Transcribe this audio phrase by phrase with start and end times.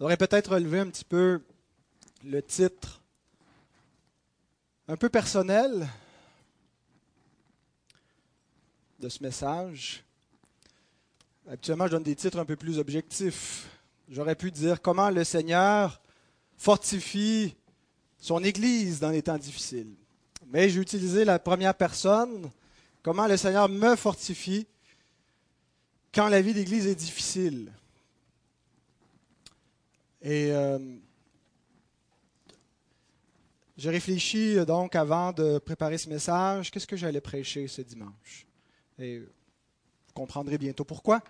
[0.00, 1.42] On aurait peut-être relevé un petit peu
[2.24, 3.02] le titre
[4.88, 5.86] un peu personnel
[8.98, 10.02] de ce message.
[11.50, 13.68] Actuellement, je donne des titres un peu plus objectifs.
[14.08, 16.00] J'aurais pu dire comment le Seigneur
[16.56, 17.54] fortifie
[18.16, 19.94] son Église dans les temps difficiles.
[20.46, 22.50] Mais j'ai utilisé la première personne,
[23.02, 24.66] comment le Seigneur me fortifie
[26.14, 27.70] quand la vie d'Église est difficile.
[30.22, 30.78] Et euh,
[33.78, 38.46] j'ai réfléchi euh, donc avant de préparer ce message, qu'est-ce que j'allais prêcher ce dimanche?
[38.98, 39.26] Et vous
[40.12, 41.22] comprendrez bientôt pourquoi.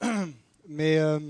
[0.68, 1.20] Mais euh,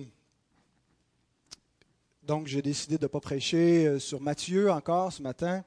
[2.23, 5.65] donc j'ai décidé de ne pas prêcher sur Matthieu encore ce matin,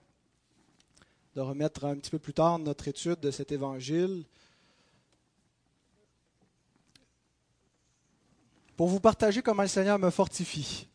[1.35, 4.23] de remettre un petit peu plus tard notre étude de cet évangile.
[8.79, 10.87] Pour vous partager comment le Seigneur me fortifie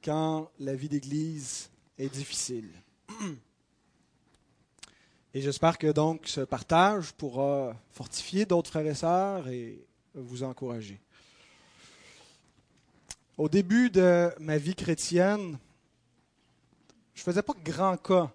[0.00, 2.70] quand la vie d'Église est difficile.
[5.34, 11.00] Et j'espère que donc ce partage pourra fortifier d'autres frères et sœurs et vous encourager.
[13.36, 15.58] Au début de ma vie chrétienne,
[17.12, 18.32] je ne faisais pas grand cas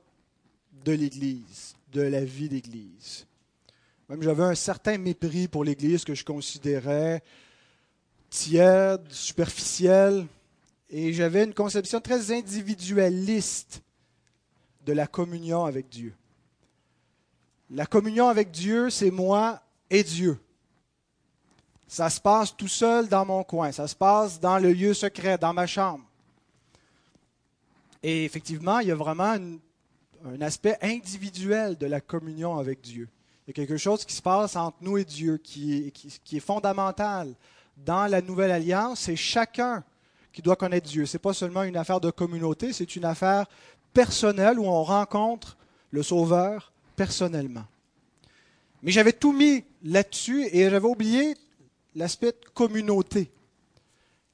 [0.83, 3.25] de l'Église, de la vie d'Église.
[4.09, 7.23] Même j'avais un certain mépris pour l'Église que je considérais
[8.31, 10.25] tiède, superficielle,
[10.89, 13.83] et j'avais une conception très individualiste
[14.85, 16.15] de la communion avec Dieu.
[17.69, 20.39] La communion avec Dieu, c'est moi et Dieu.
[21.88, 25.38] Ça se passe tout seul dans mon coin, ça se passe dans le lieu secret,
[25.38, 26.05] dans ma chambre.
[28.01, 29.35] Et effectivement, il y a vraiment
[30.25, 33.09] un aspect individuel de la communion avec Dieu.
[33.45, 36.41] Il y a quelque chose qui se passe entre nous et Dieu qui qui est
[36.41, 37.35] fondamental
[37.85, 39.83] dans la nouvelle alliance, c'est chacun
[40.33, 41.05] qui doit connaître Dieu.
[41.05, 43.45] Ce n'est pas seulement une affaire de communauté, c'est une affaire
[43.93, 45.57] personnelle où on rencontre
[45.91, 47.66] le Sauveur personnellement.
[48.83, 51.35] Mais j'avais tout mis là-dessus et j'avais oublié
[51.95, 53.29] l'aspect de communauté,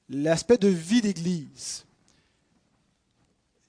[0.09, 1.85] l'aspect de vie d'Église.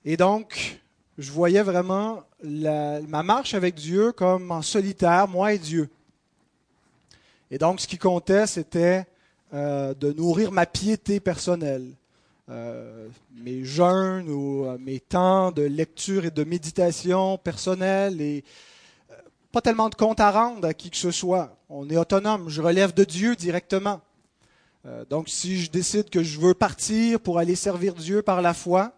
[0.05, 0.81] Et donc,
[1.17, 5.89] je voyais vraiment ma marche avec Dieu comme en solitaire, moi et Dieu.
[7.51, 9.07] Et donc, ce qui comptait, c'était
[9.55, 11.95] euh, de nourrir ma piété personnelle.
[12.51, 18.45] Euh, mes jeûnes ou euh, mes temps de lecture et de méditation personnelle et
[19.51, 21.57] pas tellement de compte à rendre à qui que ce soit.
[21.71, 24.03] On est autonome, je relève de Dieu directement.
[25.09, 28.93] donc si je décide que je veux partir pour aller servir Dieu par la foi,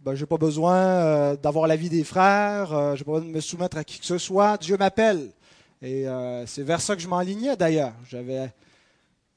[0.00, 3.40] ben, je n'ai pas besoin d'avoir l'avis des frères, je n'ai pas besoin de me
[3.40, 4.58] soumettre à qui que ce soit.
[4.58, 5.30] Dieu m'appelle.
[5.80, 6.04] Et
[6.46, 7.94] c'est vers ça que je m'enlignais d'ailleurs.
[8.06, 8.50] J'avais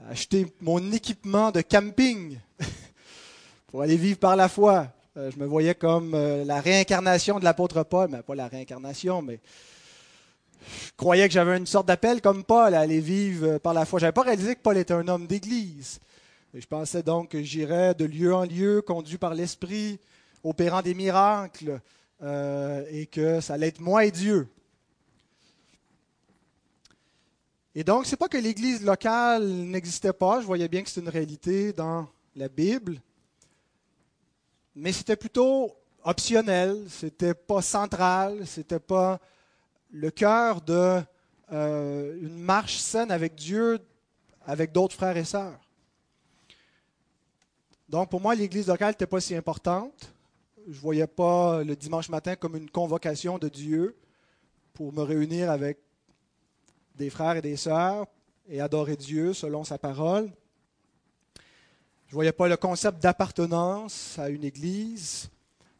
[0.09, 2.37] acheter mon équipement de camping
[3.67, 4.87] pour aller vivre par la foi.
[5.17, 9.21] Euh, je me voyais comme euh, la réincarnation de l'apôtre Paul, mais pas la réincarnation,
[9.21, 9.39] mais
[10.61, 13.85] je croyais que j'avais une sorte d'appel comme Paul à aller vivre euh, par la
[13.85, 13.99] foi.
[13.99, 15.99] Je n'avais pas réalisé que Paul était un homme d'église.
[16.53, 19.99] je pensais donc que j'irais de lieu en lieu, conduit par l'Esprit,
[20.43, 21.79] opérant des miracles,
[22.91, 24.47] et que ça allait être moi et Dieu.
[27.73, 30.99] Et donc, ce n'est pas que l'Église locale n'existait pas, je voyais bien que c'est
[30.99, 32.05] une réalité dans
[32.35, 33.01] la Bible,
[34.75, 35.73] mais c'était plutôt
[36.03, 39.19] optionnel, c'était pas central, c'était pas
[39.89, 41.05] le cœur d'une
[41.53, 43.79] euh, marche saine avec Dieu,
[44.45, 45.59] avec d'autres frères et sœurs.
[47.87, 50.13] Donc, pour moi, l'Église locale n'était pas si importante.
[50.65, 53.95] Je ne voyais pas le dimanche matin comme une convocation de Dieu
[54.73, 55.77] pour me réunir avec
[56.95, 58.05] des frères et des sœurs
[58.47, 60.31] et adorer Dieu selon sa parole.
[62.07, 65.29] Je ne voyais pas le concept d'appartenance à une église,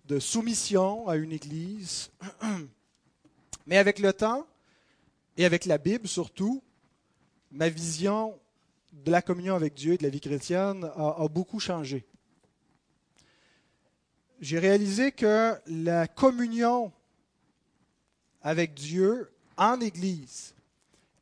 [0.05, 2.09] de soumission à une église.
[3.67, 4.47] Mais avec le temps,
[5.37, 6.63] et avec la Bible surtout,
[7.51, 8.39] ma vision
[8.93, 12.05] de la communion avec Dieu et de la vie chrétienne a, a beaucoup changé.
[14.39, 16.91] J'ai réalisé que la communion
[18.41, 20.55] avec Dieu en Église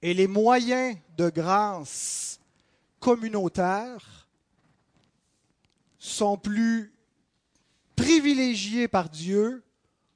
[0.01, 2.39] et les moyens de grâce
[2.99, 4.27] communautaires
[5.97, 6.93] sont plus
[7.95, 9.63] privilégiés par Dieu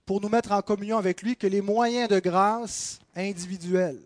[0.06, 4.02] pour nous mettre en communion avec lui que les moyens de grâce individuels.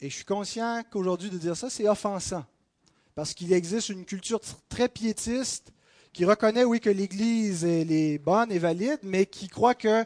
[0.00, 2.44] Et je suis conscient qu'aujourd'hui de dire ça, c'est offensant.
[3.14, 5.72] Parce qu'il existe une culture très piétiste
[6.12, 10.04] qui reconnaît, oui, que l'Église est bonne et valide, mais qui croit que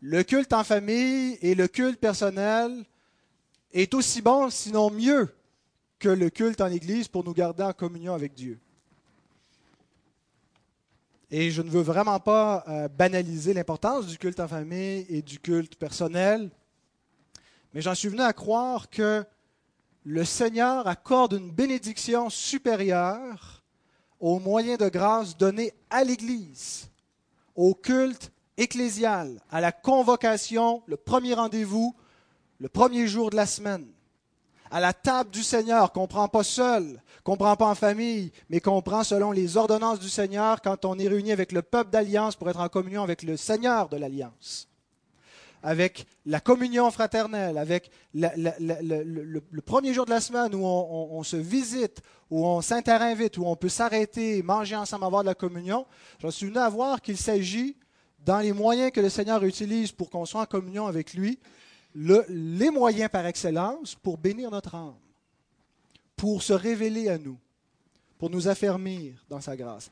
[0.00, 2.84] le culte en famille et le culte personnel
[3.72, 5.28] est aussi bon, sinon mieux,
[5.98, 8.58] que le culte en Église pour nous garder en communion avec Dieu.
[11.30, 15.38] Et je ne veux vraiment pas euh, banaliser l'importance du culte en famille et du
[15.38, 16.50] culte personnel,
[17.74, 19.24] mais j'en suis venu à croire que
[20.04, 23.62] le Seigneur accorde une bénédiction supérieure
[24.20, 26.88] aux moyens de grâce donnés à l'Église,
[27.54, 31.94] au culte ecclésial, à la convocation, le premier rendez-vous,
[32.58, 33.86] le premier jour de la semaine,
[34.70, 37.74] à la table du Seigneur qu'on ne prend pas seul, qu'on ne prend pas en
[37.74, 41.62] famille, mais qu'on prend selon les ordonnances du Seigneur quand on est réuni avec le
[41.62, 44.68] peuple d'alliance pour être en communion avec le Seigneur de l'alliance.
[45.62, 52.00] Avec la communion fraternelle, avec le, premier jour de la semaine où on, se visite,
[52.30, 55.86] où on s'interinvite, où on peut s'arrêter, manger ensemble, avoir de la communion,
[56.20, 57.76] j'en suis venu à voir qu'il s'agit,
[58.18, 61.38] dans les moyens que le Seigneur utilise pour qu'on soit en communion avec lui,
[61.94, 64.96] les moyens par excellence pour bénir notre âme,
[66.16, 67.38] pour se révéler à nous,
[68.18, 69.90] pour nous affermir dans sa grâce.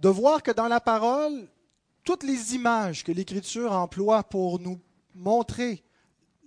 [0.00, 1.48] De voir que dans la parole,
[2.04, 4.78] toutes les images que l'Écriture emploie pour nous
[5.14, 5.82] montrer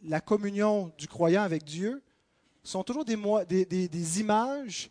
[0.04, 2.02] la communion du croyant avec Dieu
[2.64, 4.90] sont toujours des, images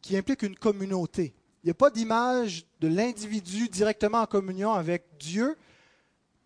[0.00, 1.34] qui impliquent une communauté.
[1.62, 5.56] Il n'y a pas d'image de l'individu directement en communion avec Dieu.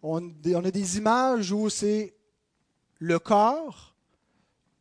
[0.03, 2.15] On, a des images où c'est
[2.99, 3.95] le corps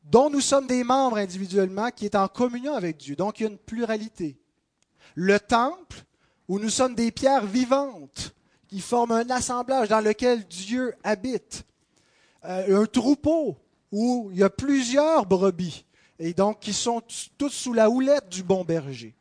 [0.03, 3.15] dont nous sommes des membres individuellement qui est en communion avec Dieu.
[3.15, 4.37] Donc il y a une pluralité.
[5.15, 6.03] Le temple
[6.47, 8.33] où nous sommes des pierres vivantes
[8.67, 11.65] qui forment un assemblage dans lequel Dieu habite.
[12.45, 13.57] Euh, un troupeau
[13.91, 15.85] où il y a plusieurs brebis,
[16.17, 17.01] et donc qui sont
[17.37, 19.13] toutes sous la houlette du bon berger.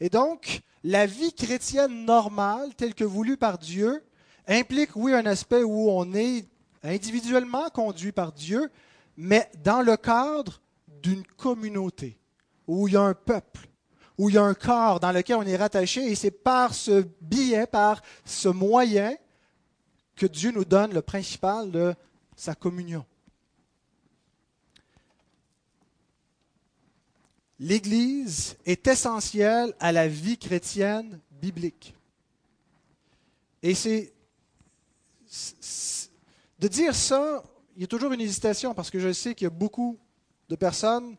[0.00, 4.02] Et donc, la vie chrétienne normale, telle que voulue par Dieu,
[4.50, 6.46] implique, oui, un aspect où on est
[6.82, 8.70] individuellement conduit par Dieu,
[9.16, 10.60] mais dans le cadre
[11.02, 12.18] d'une communauté,
[12.66, 13.68] où il y a un peuple,
[14.18, 17.06] où il y a un corps dans lequel on est rattaché, et c'est par ce
[17.20, 19.14] biais, par ce moyen,
[20.16, 21.94] que Dieu nous donne le principal de
[22.36, 23.06] sa communion.
[27.58, 31.94] L'Église est essentielle à la vie chrétienne biblique.
[33.62, 34.14] Et c'est
[36.58, 37.42] de dire ça,
[37.76, 39.98] il y a toujours une hésitation parce que je sais qu'il y a beaucoup
[40.48, 41.16] de personnes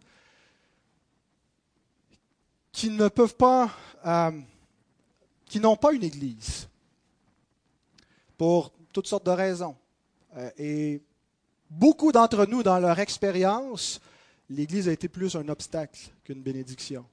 [2.71, 4.31] qui euh,
[5.59, 6.67] n'ont pas une Église
[8.37, 9.75] pour toutes sortes de raisons.
[10.35, 11.01] Euh, et
[11.69, 14.01] beaucoup d'entre nous, dans leur expérience,
[14.49, 17.05] l'Église a été plus un obstacle qu'une bénédiction.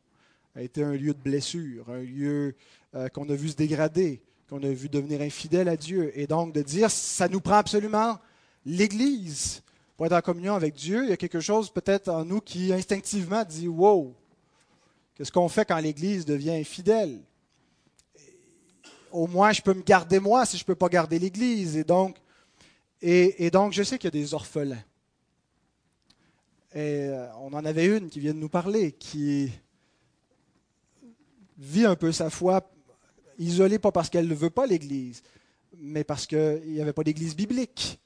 [0.55, 2.55] A été un lieu de blessure, un lieu
[2.95, 6.13] euh, qu'on a vu se dégrader, qu'on a vu devenir infidèle à Dieu.
[6.19, 8.19] Et donc de dire, ça nous prend absolument
[8.65, 9.63] l'Église
[9.97, 11.05] pour être en communion avec Dieu.
[11.05, 14.15] Il y a quelque chose peut-être en nous qui instinctivement dit, wow,
[15.15, 17.21] qu'est-ce qu'on fait quand l'Église devient infidèle?
[19.11, 21.77] Au moins, je peux me garder moi si je ne peux pas garder l'Église.
[21.77, 22.17] Et donc,
[23.01, 24.83] et, donc, je sais qu'il y a des orphelins.
[26.75, 29.51] Et euh, on en avait une qui vient de nous parler, qui
[31.57, 32.69] vit un peu sa foi
[33.39, 35.23] isolée, pas parce qu'elle ne veut pas l'Église,
[35.77, 37.99] mais parce qu'il n'y avait pas d'Église biblique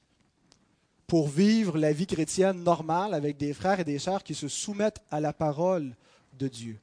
[1.07, 5.01] pour vivre la vie chrétienne normale avec des frères et des sœurs qui se soumettent
[5.11, 5.95] à la parole
[6.39, 6.79] de Dieu.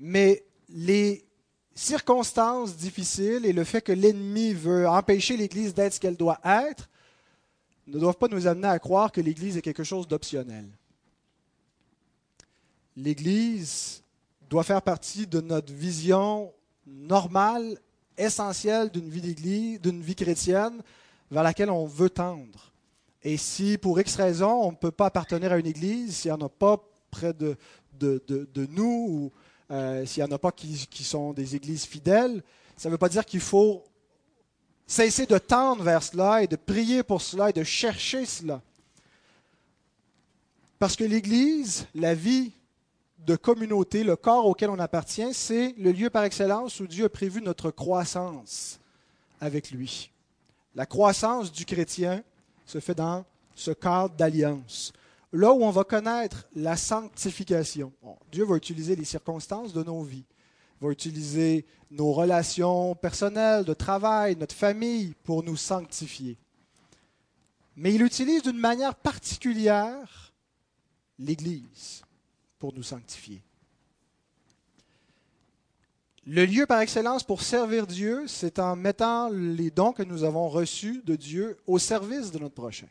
[0.00, 1.24] Mais les
[1.74, 6.88] circonstances difficiles et le fait que l'ennemi veut empêcher l'Église d'être ce qu'elle doit être
[7.86, 10.66] ne doivent pas nous amener à croire que l'Église est quelque chose d'optionnel.
[12.96, 14.02] L'Église
[14.48, 16.52] doit faire partie de notre vision
[16.86, 17.78] normale,
[18.16, 20.82] essentielle d'une vie d'Église, d'une vie chrétienne
[21.30, 22.72] vers laquelle on veut tendre.
[23.22, 26.42] Et si pour X raison on ne peut pas appartenir à une Église, s'il n'y
[26.42, 26.78] en a pas
[27.10, 27.56] près de,
[27.98, 29.32] de, de, nous, ou
[29.70, 32.42] euh, s'il n'y en a pas qui, qui sont des Églises fidèles,
[32.76, 33.84] ça ne veut pas dire qu'il faut
[34.86, 38.60] Cesser de tendre vers cela et de prier pour cela et de chercher cela.
[40.78, 42.52] Parce que l'Église, la vie
[43.26, 47.08] de communauté, le corps auquel on appartient, c'est le lieu par excellence où Dieu a
[47.08, 48.78] prévu notre croissance
[49.40, 50.10] avec lui.
[50.74, 52.22] La croissance du chrétien
[52.66, 54.92] se fait dans ce cadre d'alliance.
[55.32, 57.92] Là où on va connaître la sanctification.
[58.30, 60.24] Dieu va utiliser les circonstances de nos vies
[60.80, 66.36] va utiliser nos relations personnelles, de travail, notre famille pour nous sanctifier.
[67.76, 70.32] Mais il utilise d'une manière particulière
[71.18, 72.02] l'Église
[72.64, 73.42] pour nous sanctifier.
[76.24, 80.48] Le lieu par excellence pour servir Dieu, c'est en mettant les dons que nous avons
[80.48, 82.86] reçus de Dieu au service de notre prochain.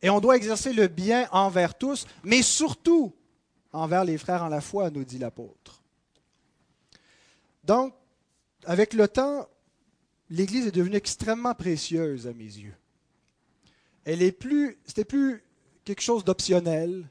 [0.00, 3.12] Et on doit exercer le bien envers tous, mais surtout
[3.70, 5.82] envers les frères en la foi, nous dit l'apôtre.
[7.64, 7.92] Donc,
[8.64, 9.46] avec le temps,
[10.30, 12.76] l'Église est devenue extrêmement précieuse à mes yeux.
[14.06, 15.44] Elle est plus, c'était plus
[15.84, 17.10] quelque chose d'optionnel.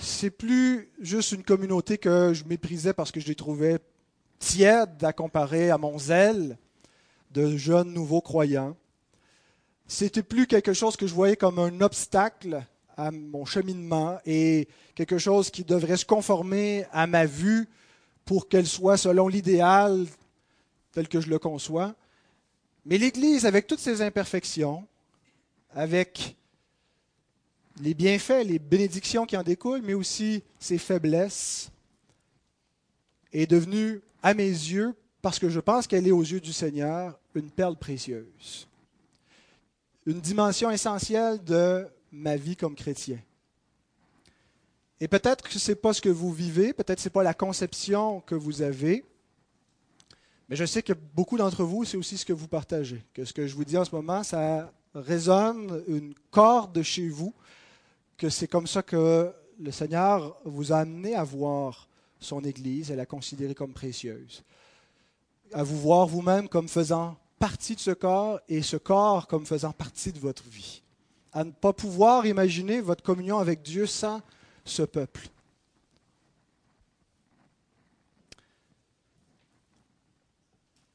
[0.00, 3.78] C'est plus juste une communauté que je méprisais parce que je les trouvais
[4.38, 6.56] tièdes à comparer à mon zèle
[7.32, 8.76] de jeunes nouveaux croyants.
[9.88, 12.64] C'était plus quelque chose que je voyais comme un obstacle
[12.96, 17.68] à mon cheminement et quelque chose qui devrait se conformer à ma vue
[18.24, 20.06] pour qu'elle soit selon l'idéal
[20.92, 21.96] tel que je le conçois.
[22.84, 24.86] Mais l'Église, avec toutes ses imperfections,
[25.70, 26.36] avec
[27.80, 31.70] les bienfaits, les bénédictions qui en découlent, mais aussi ses faiblesses,
[33.32, 37.18] est devenue, à mes yeux, parce que je pense qu'elle est aux yeux du Seigneur,
[37.34, 38.66] une perle précieuse.
[40.06, 43.18] Une dimension essentielle de ma vie comme chrétien.
[45.00, 47.22] Et peut-être que ce n'est pas ce que vous vivez, peut-être que ce n'est pas
[47.22, 49.04] la conception que vous avez,
[50.48, 53.32] mais je sais que beaucoup d'entre vous, c'est aussi ce que vous partagez, que ce
[53.32, 57.34] que je vous dis en ce moment, ça résonne une corde chez vous,
[58.18, 61.88] que c'est comme ça que le Seigneur vous a amené à voir
[62.20, 64.42] son Église et la considérer comme précieuse,
[65.52, 69.70] à vous voir vous-même comme faisant partie de ce corps et ce corps comme faisant
[69.72, 70.82] partie de votre vie,
[71.32, 74.20] à ne pas pouvoir imaginer votre communion avec Dieu sans
[74.64, 75.28] ce peuple.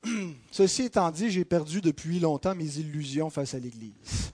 [0.51, 4.33] Ceci étant dit, j'ai perdu depuis longtemps mes illusions face à l'Église.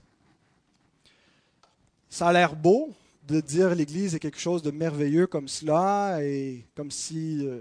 [2.12, 2.90] Ça a l'air beau
[3.28, 7.60] de dire l'Église est quelque chose de merveilleux comme cela, et comme si euh,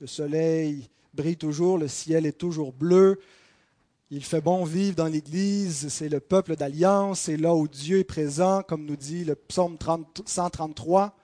[0.00, 3.18] le soleil brille toujours, le ciel est toujours bleu,
[4.10, 8.04] il fait bon vivre dans l'Église, c'est le peuple d'alliance, c'est là où Dieu est
[8.04, 9.78] présent, comme nous dit le psaume
[10.26, 11.16] 133,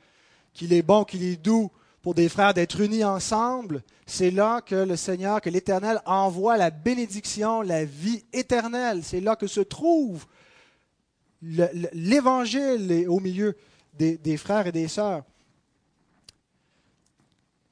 [0.54, 4.74] qu'il est bon, qu'il est doux pour des frères d'être unis ensemble, c'est là que
[4.74, 9.02] le Seigneur, que l'Éternel envoie la bénédiction, la vie éternelle.
[9.04, 10.26] C'est là que se trouve
[11.42, 13.56] l'Évangile au milieu
[13.94, 15.24] des, frères et des sœurs.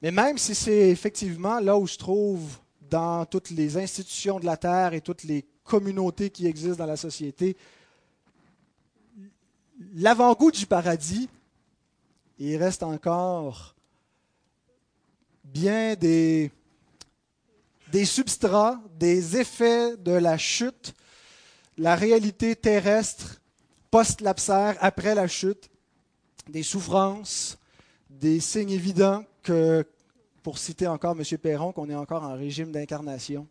[0.01, 2.57] Mais même si c'est effectivement là où se trouve
[2.89, 6.97] dans toutes les institutions de la terre et toutes les communautés qui existent dans la
[6.97, 7.55] société,
[9.93, 11.29] l'avant-goût du paradis,
[12.39, 13.75] il reste encore
[15.43, 16.51] bien des
[18.03, 20.93] substrats, des effets de la chute,
[21.77, 23.40] la réalité terrestre
[23.91, 25.69] post-lapsaire, après la chute,
[26.49, 27.57] des souffrances,
[28.09, 29.85] des signes évidents que,
[30.41, 31.37] pour citer encore M.
[31.37, 33.47] Perron, qu'on est encore en régime d'incarnation,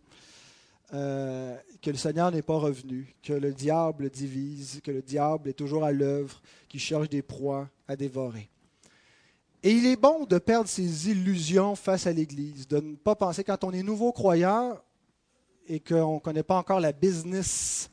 [0.92, 5.54] euh, que le Seigneur n'est pas revenu, que le diable divise, que le diable est
[5.54, 8.48] toujours à l'œuvre, qu'il cherche des proies à dévorer.
[9.62, 13.44] Et il est bon de perdre ses illusions face à l'Église, de ne pas penser
[13.44, 14.78] quand on est nouveau croyant
[15.68, 17.90] et qu'on ne connaît pas encore la business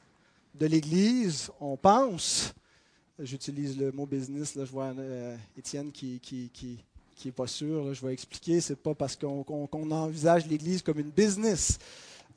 [0.57, 2.53] de l'Église, on pense,
[3.19, 6.83] j'utilise le mot business, là, je vois euh, Étienne qui, qui, qui,
[7.15, 11.77] qui pas sûr, je vais expliquer, c'est pas parce qu'on envisage l'Église comme une business,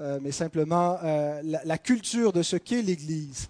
[0.00, 3.48] euh, mais simplement euh, la, culture de ce qu'est l'Église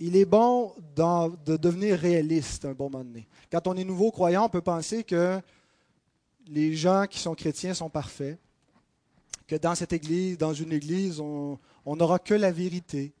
[0.00, 3.28] il est bon de devenir réaliste un bon moment donné.
[3.52, 5.38] Quand on est nouveau croyant, on peut penser que
[6.48, 8.38] les gens qui sont chrétiens sont parfaits,
[9.50, 13.12] que dans cette église, dans une église, on n'aura que la vérité,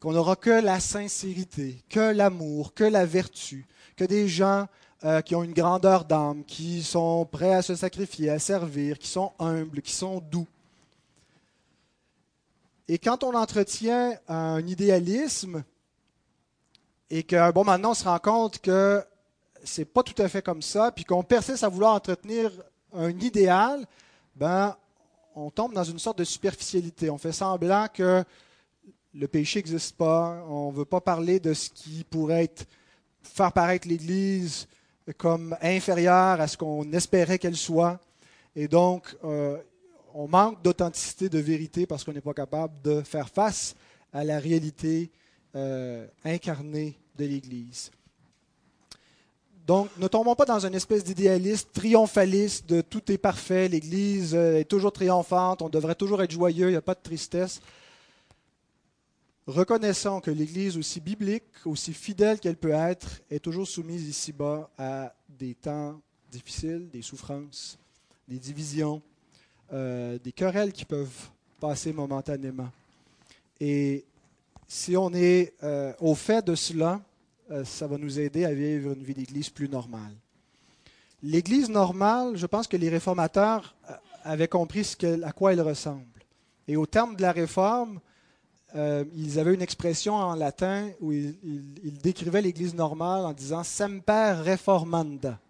[0.00, 4.66] qu'on n'aura que la sincérité, que l'amour, que la vertu, que des gens
[5.04, 9.06] euh, qui ont une grandeur d'âme, qui sont prêts à se sacrifier, à servir, qui
[9.06, 10.48] sont humbles, qui sont doux.
[12.88, 15.62] Et quand on entretient un idéalisme,
[17.08, 19.04] et que, bon, maintenant, on se rend compte que
[19.62, 22.50] c'est pas tout à fait comme ça, puis qu'on persiste à vouloir entretenir
[22.92, 23.86] un idéal,
[24.34, 24.76] ben,
[25.34, 27.10] on tombe dans une sorte de superficialité.
[27.10, 28.24] On fait semblant que
[29.14, 30.44] le péché n'existe pas.
[30.48, 32.50] On ne veut pas parler de ce qui pourrait
[33.22, 34.66] faire paraître l'Église
[35.16, 37.98] comme inférieure à ce qu'on espérait qu'elle soit.
[38.54, 39.58] Et donc, euh,
[40.14, 43.74] on manque d'authenticité, de vérité, parce qu'on n'est pas capable de faire face
[44.12, 45.10] à la réalité
[45.54, 47.90] euh, incarnée de l'Église.
[49.68, 54.60] Donc, ne tombons pas dans une espèce d'idéalisme triomphaliste de tout est parfait, l'Église euh,
[54.60, 57.60] est toujours triomphante, on devrait toujours être joyeux, il n'y a pas de tristesse.
[59.46, 65.12] Reconnaissons que l'Église, aussi biblique, aussi fidèle qu'elle peut être, est toujours soumise ici-bas à
[65.38, 66.00] des temps
[66.32, 67.78] difficiles, des souffrances,
[68.26, 69.02] des divisions,
[69.74, 71.28] euh, des querelles qui peuvent
[71.60, 72.70] passer momentanément.
[73.60, 74.06] Et
[74.66, 77.02] si on est euh, au fait de cela,
[77.64, 80.14] ça va nous aider à vivre une vie d'Église plus normale.
[81.22, 86.04] L'Église normale, je pense que les réformateurs euh, avaient compris ce à quoi elle ressemble.
[86.68, 88.00] Et au terme de la réforme,
[88.76, 94.34] euh, ils avaient une expression en latin où ils, décrivaient l'Église normale en disant semper
[94.44, 95.40] reformanda,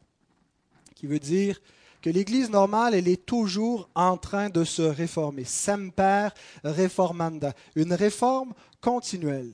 [0.94, 1.60] qui veut dire
[2.00, 5.44] que l'Église normale, elle est toujours en train de se réformer.
[5.44, 6.28] Semper
[6.62, 9.50] reformanda, une réforme continuelle.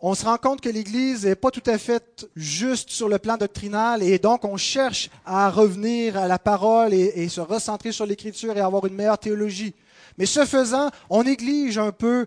[0.00, 3.36] On se rend compte que l'Église n'est pas tout à fait juste sur le plan
[3.36, 8.04] doctrinal et donc on cherche à revenir à la parole et, et se recentrer sur
[8.04, 9.74] l'Écriture et avoir une meilleure théologie.
[10.18, 12.26] Mais ce faisant, on néglige un peu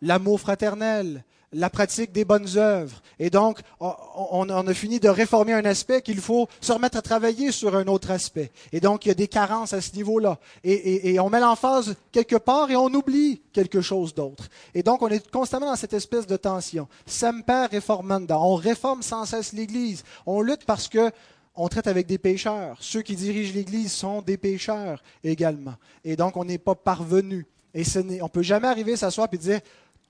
[0.00, 3.02] l'amour fraternel, la pratique des bonnes œuvres.
[3.18, 7.52] Et donc, on, a fini de réformer un aspect qu'il faut se remettre à travailler
[7.52, 8.50] sur un autre aspect.
[8.72, 10.38] Et donc, il y a des carences à ce niveau-là.
[10.64, 14.48] Et, on met l'emphase quelque part et on oublie quelque chose d'autre.
[14.74, 16.88] Et donc, on est constamment dans cette espèce de tension.
[17.06, 18.38] Semper reformanda.
[18.38, 20.04] On réforme sans cesse l'Église.
[20.26, 21.10] On lutte parce que
[21.54, 22.78] on traite avec des pécheurs.
[22.80, 25.74] Ceux qui dirigent l'Église sont des pécheurs également.
[26.02, 27.46] Et donc, on n'est pas parvenu.
[27.74, 29.60] Et on ne peut jamais arriver s'asseoir et dire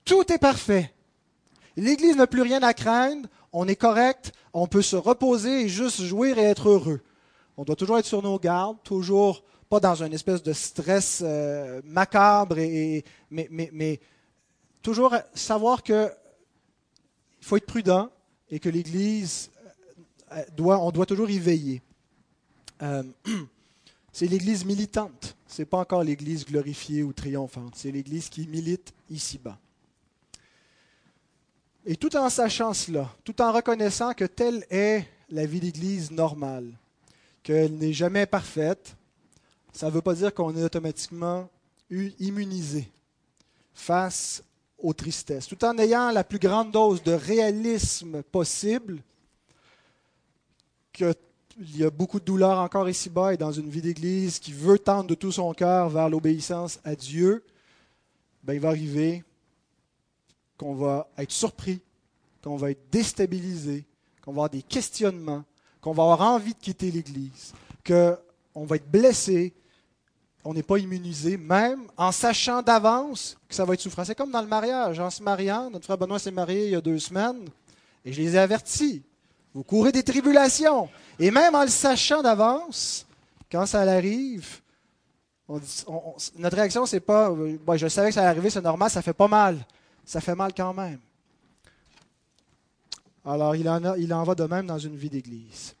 [0.05, 0.91] tout est parfait.
[1.75, 6.01] L'Église n'a plus rien à craindre, on est correct, on peut se reposer et juste
[6.01, 7.01] jouir et être heureux.
[7.57, 11.81] On doit toujours être sur nos gardes, toujours pas dans une espèce de stress euh,
[11.85, 12.57] macabre,
[13.31, 13.99] mais,
[14.81, 16.11] toujours savoir qu'il
[17.41, 18.09] faut être prudent
[18.49, 19.49] et que l'Église
[20.31, 21.81] euh, doit, on doit toujours y veiller.
[22.81, 23.03] Euh,
[24.11, 25.35] c'est l'Église militante.
[25.47, 27.73] Ce n'est pas encore l'Église glorifiée ou triomphante.
[27.75, 29.57] C'est l'Église qui milite ici-bas.
[31.85, 36.71] Et tout en sachant cela, tout en reconnaissant que telle est la vie d'Église normale,
[37.43, 38.95] qu'elle n'est jamais parfaite,
[39.73, 41.49] ça ne veut pas dire qu'on est automatiquement
[41.89, 42.89] immunisé
[43.73, 44.43] face
[44.77, 49.01] aux tristesses, tout en ayant la plus grande dose de réalisme possible,
[50.93, 51.13] qu'il
[51.75, 55.09] y a beaucoup de douleur encore ici-bas et dans une vie d'Église qui veut tendre
[55.09, 57.43] de tout son cœur vers l'obéissance à Dieu,
[58.43, 59.23] ben, il va arriver
[60.63, 61.81] qu'on va être surpris,
[62.41, 63.83] qu'on va être déstabilisé,
[64.23, 65.43] qu'on va avoir des questionnements,
[65.81, 67.51] qu'on va avoir envie de quitter l'Église,
[67.85, 69.53] qu'on va être blessé,
[70.45, 74.05] on n'est pas immunisé, même en sachant d'avance que ça va être souffrant.
[74.05, 75.01] C'est comme dans le mariage.
[75.01, 77.45] En se mariant, notre frère Benoît s'est marié il y a deux semaines,
[78.05, 79.03] et je les ai avertis.
[79.53, 80.87] Vous courez des tribulations.
[81.19, 83.05] Et même en le sachant d'avance,
[83.51, 84.61] quand ça arrive,
[85.49, 89.11] notre réaction, c'est pas euh, je savais que ça allait arriver, c'est normal, ça fait
[89.11, 89.57] pas mal
[90.05, 90.99] ça fait mal quand même.
[93.25, 95.75] Alors, il en, va de même dans une vie d'Église.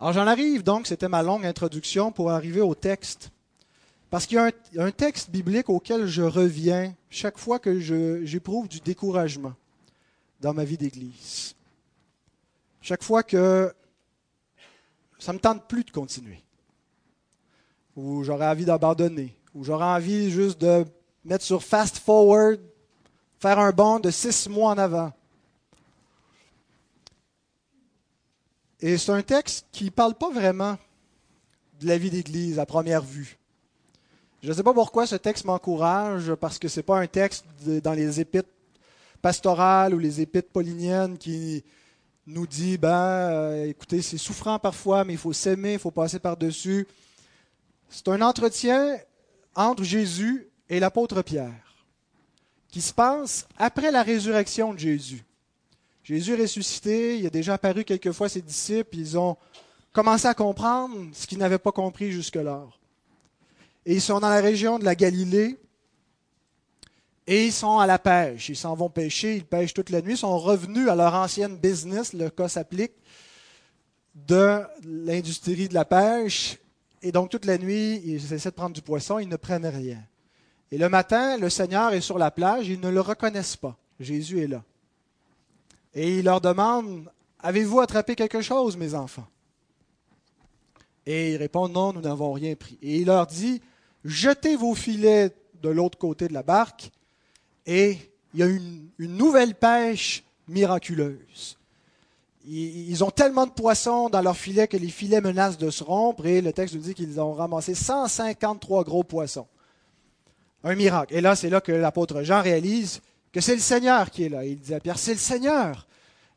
[0.00, 3.30] Alors, j'en arrive donc, c'était ma longue introduction pour arriver au texte.
[4.08, 7.78] Parce qu'il y a un, texte biblique auquel je reviens chaque fois que
[8.24, 9.52] j'éprouve du découragement
[10.40, 11.54] dans ma vie d'Église.
[12.80, 13.70] Chaque fois que
[15.18, 16.42] ça ne me tente plus de continuer,
[17.96, 20.86] ou j'aurais envie d'abandonner, ou j'aurais envie juste de
[21.24, 22.60] mettre sur fast forward
[23.38, 25.12] faire un bond de six mois en avant.
[28.80, 30.78] Et c'est un texte qui ne parle pas vraiment
[31.80, 33.38] de la vie d'Église à première vue.
[34.42, 37.44] Je ne sais pas pourquoi ce texte m'encourage, parce que ce n'est pas un texte
[37.82, 38.48] dans les épîtres
[39.20, 41.64] pastorales ou les épîtres pauliniennes qui
[42.26, 46.20] nous dit, ben, euh, écoutez, c'est souffrant parfois, mais il faut s'aimer, il faut passer
[46.20, 46.86] par-dessus.
[47.88, 48.98] C'est un entretien
[49.56, 51.67] entre Jésus et l'apôtre Pierre
[52.68, 55.24] qui se passe après la résurrection de Jésus.
[56.02, 59.36] Jésus ressuscité, il a déjà apparu quelquefois à ses disciples, ils ont
[59.92, 62.66] commencé à comprendre ce qu'ils n'avaient pas compris jusque-là.
[63.84, 65.58] Et ils sont dans la région de la Galilée
[67.26, 68.48] et ils sont à la pêche.
[68.48, 71.56] Ils s'en vont pêcher, ils pêchent toute la nuit, ils sont revenus à leur ancienne
[71.56, 72.92] business, le cas s'applique,
[74.14, 76.58] de l'industrie de la pêche.
[77.02, 80.02] Et donc toute la nuit, ils essaient de prendre du poisson, ils ne prennent rien.
[80.70, 83.76] Et le matin, le Seigneur est sur la plage, ils ne le reconnaissent pas.
[84.00, 84.62] Jésus est là.
[85.94, 89.26] Et il leur demande, Avez-vous attrapé quelque chose, mes enfants?
[91.06, 92.78] Et ils répondent, Non, nous n'avons rien pris.
[92.82, 93.60] Et il leur dit,
[94.04, 96.90] Jetez vos filets de l'autre côté de la barque,
[97.66, 97.98] et
[98.34, 101.58] il y a une, nouvelle pêche miraculeuse.
[102.46, 106.26] Ils ont tellement de poissons dans leurs filets que les filets menacent de se rompre,
[106.26, 109.46] et le texte nous dit qu'ils ont ramassé 153 gros poissons.
[110.64, 111.14] Un miracle.
[111.14, 113.00] Et là, c'est là que l'apôtre Jean réalise
[113.32, 114.44] que c'est le Seigneur qui est là.
[114.44, 115.86] Il dit à Pierre, c'est le Seigneur.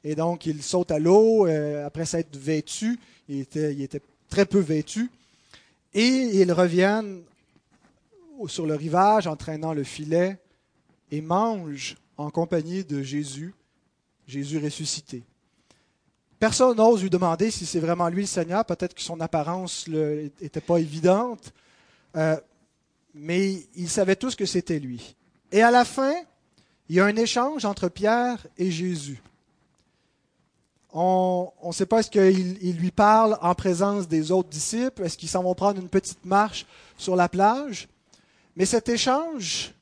[0.04, 3.00] Et donc, il saute à l'eau euh, après s'être vêtu.
[3.30, 5.10] Il était, très peu vêtu.
[5.94, 6.08] Et
[6.42, 7.22] ils reviennent
[8.48, 10.38] sur le rivage en traînant le filet
[11.12, 13.54] et mangent en compagnie de Jésus
[14.28, 15.24] Jésus ressuscité.
[16.40, 18.66] Personne n'ose lui demander si c'est vraiment lui le Seigneur.
[18.66, 21.54] Peut-être que son apparence n'était pas évidente.
[22.16, 22.38] Euh,
[23.14, 25.16] mais ils savaient tous que c'était lui.
[25.52, 26.14] Et à la fin,
[26.90, 29.22] il y a un échange entre Pierre et Jésus.
[30.94, 35.30] On ne sait pas est-ce qu'il lui parle en présence des autres disciples, est-ce qu'ils
[35.30, 36.66] s'en vont prendre une petite marche
[36.98, 37.88] sur la plage.
[38.56, 39.74] Mais cet échange,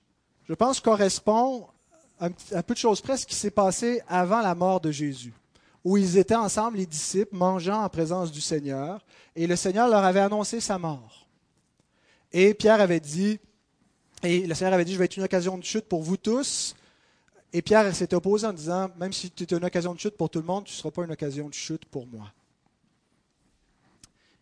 [0.47, 1.65] je pense, correspond
[2.19, 2.29] à,
[2.61, 5.33] peu de choses près ce qui s'est passé avant la mort de Jésus,
[5.83, 9.03] où ils étaient ensemble, les disciples, mangeant en présence du Seigneur,
[9.35, 11.27] et le Seigneur leur avait annoncé sa mort.
[12.31, 13.39] Et Pierre avait dit,
[14.23, 16.75] et le Seigneur avait dit, je vais être une occasion de chute pour vous tous.
[17.51, 20.29] Et Pierre s'est opposé en disant, même si tu es une occasion de chute pour
[20.29, 22.31] tout le monde, tu ne seras pas une occasion de chute pour moi.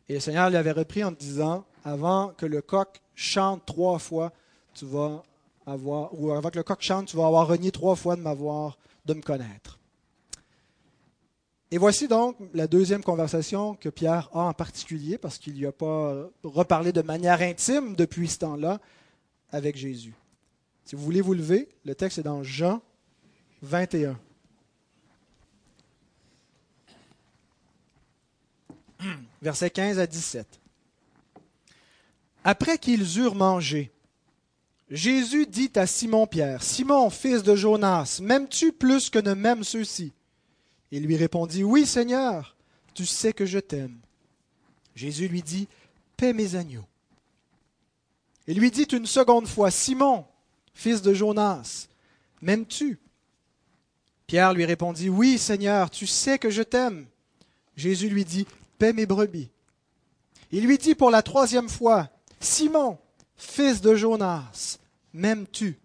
[0.09, 4.33] Et le Seigneur lui avait repris en disant, avant que le coq chante trois fois,
[4.73, 5.23] tu vas
[5.65, 8.77] avoir, ou avant que le coq chante, tu vas avoir renié trois fois de m'avoir,
[9.05, 9.79] de me connaître.
[11.69, 15.73] Et voici donc la deuxième conversation que Pierre a en particulier, parce qu'il n'y a
[15.73, 18.79] pas reparlé de manière intime depuis ce temps-là
[19.51, 20.13] avec Jésus.
[20.85, 22.81] Si vous voulez vous lever, le texte est dans Jean
[23.63, 24.17] 21.
[29.41, 30.47] Versets 15 à 17.
[32.45, 33.91] Après qu'ils eurent mangé,
[34.89, 40.13] Jésus dit à Simon-Pierre, Simon, fils de Jonas, m'aimes-tu plus que ne m'aiment ceux-ci?
[40.91, 42.55] Il lui répondit, Oui Seigneur,
[42.93, 43.97] tu sais que je t'aime.
[44.95, 45.67] Jésus lui dit,
[46.15, 46.85] Paix mes agneaux.
[48.47, 50.25] Il lui dit une seconde fois, Simon,
[50.73, 51.87] fils de Jonas,
[52.41, 52.99] m'aimes-tu
[54.25, 57.05] Pierre lui répondit, Oui Seigneur, tu sais que je t'aime.
[57.75, 58.47] Jésus lui dit,
[58.79, 59.49] Paix mes brebis.
[60.51, 62.97] Il lui dit pour la troisième fois, Simon,
[63.35, 64.79] fils de Jonas,
[65.13, 65.77] m'aimes-tu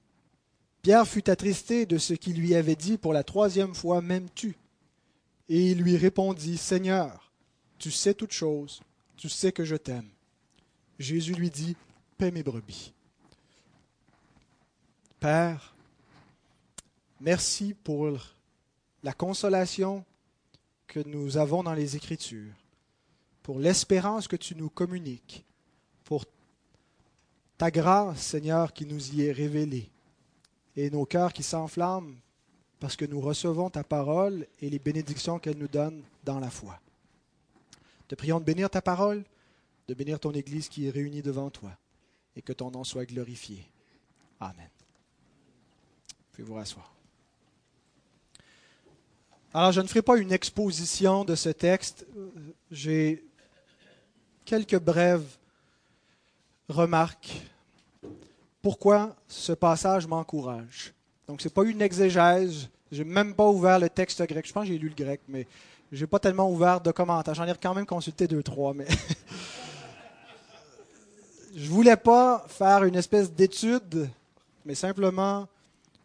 [0.82, 4.56] Pierre fut attristé de ce qu'il lui avait dit pour la troisième fois, m'aimes-tu
[5.48, 7.32] Et il lui répondit, Seigneur,
[7.78, 8.80] tu sais toutes choses,
[9.16, 10.08] tu sais que je t'aime.
[10.98, 11.76] Jésus lui dit,
[12.16, 12.92] paie mes brebis.
[15.18, 15.74] Père,
[17.20, 18.18] merci pour
[19.02, 20.04] la consolation
[20.86, 22.52] que nous avons dans les Écritures,
[23.42, 25.44] pour l'espérance que tu nous communiques,
[26.04, 26.24] pour
[27.58, 29.90] ta grâce, Seigneur, qui nous y est révélée,
[30.76, 32.14] et nos cœurs qui s'enflamment
[32.82, 36.80] parce que nous recevons ta parole et les bénédictions qu'elle nous donne dans la foi.
[38.08, 39.22] Te prions de bénir ta parole,
[39.86, 41.70] de bénir ton Église qui est réunie devant toi,
[42.34, 43.64] et que ton nom soit glorifié.
[44.40, 44.68] Amen.
[46.32, 46.92] Puis vous rasseoir.
[49.54, 52.04] Alors, je ne ferai pas une exposition de ce texte.
[52.72, 53.24] J'ai
[54.44, 55.38] quelques brèves
[56.68, 57.42] remarques
[58.60, 60.92] pourquoi ce passage m'encourage?
[61.28, 62.68] Donc, ce n'est pas une exégèse.
[62.90, 64.46] Je n'ai même pas ouvert le texte grec.
[64.46, 65.46] Je pense que j'ai lu le grec, mais
[65.90, 67.34] je n'ai pas tellement ouvert de commentaires.
[67.34, 68.86] J'en ai quand même consulté deux, trois, mais
[71.54, 74.08] je ne voulais pas faire une espèce d'étude,
[74.64, 75.48] mais simplement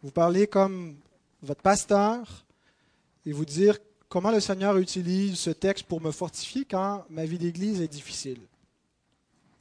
[0.02, 0.96] vous parler comme
[1.42, 2.44] votre pasteur
[3.26, 3.78] et vous dire
[4.08, 8.40] comment le Seigneur utilise ce texte pour me fortifier quand ma vie d'Église est difficile.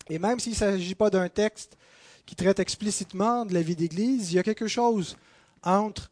[0.09, 1.77] Et même s'il ne s'agit pas d'un texte
[2.25, 5.17] qui traite explicitement de la vie d'Église, il y a quelque chose
[5.63, 6.09] entre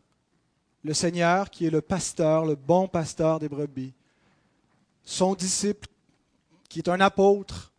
[0.83, 3.93] le Seigneur, qui est le pasteur, le bon pasteur des brebis,
[5.03, 5.87] son disciple,
[6.69, 7.73] qui est un apôtre,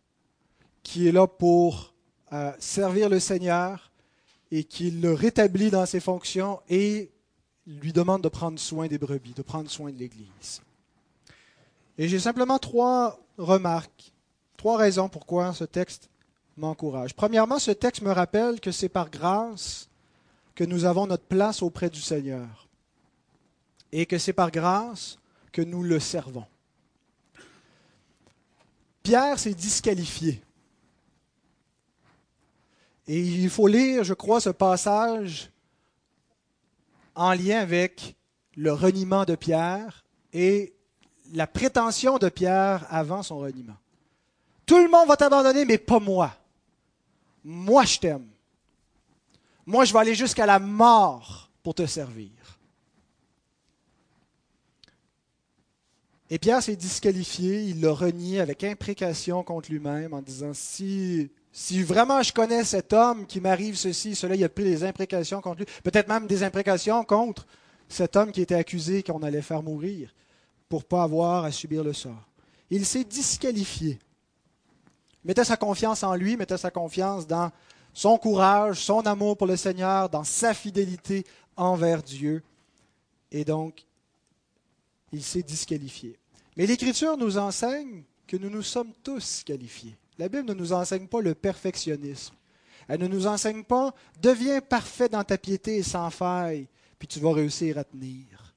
[0.83, 1.93] qui est là pour
[2.33, 3.91] euh, servir le Seigneur
[4.51, 7.11] et qui le rétablit dans ses fonctions et
[7.65, 10.61] lui demande de prendre soin des brebis, de prendre soin de l'Église.
[11.97, 14.13] Et j'ai simplement trois remarques,
[14.55, 16.09] trois raisons pourquoi ce texte
[16.55, 17.13] m'encourage.
[17.13, 19.89] Premièrement, ce texte me rappelle que c'est par grâce
[20.57, 22.67] que nous avons notre place auprès du Seigneur
[23.91, 25.19] et que c'est par grâce
[25.51, 26.47] que nous le servons.
[29.03, 30.41] Pierre s'est disqualifié.
[33.05, 35.51] Et il faut lire, je crois, ce passage
[37.13, 38.15] en lien avec
[38.55, 40.73] le reniement de Pierre et
[41.33, 43.77] la prétention de Pierre avant son reniement.
[44.65, 46.35] Tout le monde va t'abandonner, mais pas moi.
[47.43, 48.27] Moi, je t'aime.
[49.67, 52.31] Moi, je vais aller jusqu'à la mort pour te servir.
[56.29, 61.29] Et Pierre s'est disqualifié, il l'a renié avec imprécation contre lui-même en disant si
[61.83, 65.59] vraiment je connais cet homme qui m'arrive ceci, cela, il a pris des imprécations contre
[65.59, 67.45] lui, peut-être même des imprécations contre
[67.89, 70.13] cet homme qui était accusé qu'on allait faire mourir
[70.69, 72.27] pour ne pas avoir à subir le sort.
[72.69, 73.99] Il s'est disqualifié.
[75.23, 77.51] Il mettait sa confiance en lui, mettait sa confiance dans
[77.97, 82.43] son courage, son amour pour le Seigneur, dans sa fidélité envers Dieu.
[83.31, 83.83] Et donc,
[85.11, 86.15] il s'est disqualifié.
[86.55, 89.97] Mais l'Écriture nous enseigne que nous nous sommes tous qualifiés.
[90.19, 92.35] La Bible ne nous enseigne pas le perfectionnisme.
[92.87, 96.67] Elle ne nous enseigne pas deviens parfait dans ta piété et sans faille,
[96.99, 98.53] puis tu vas réussir à tenir.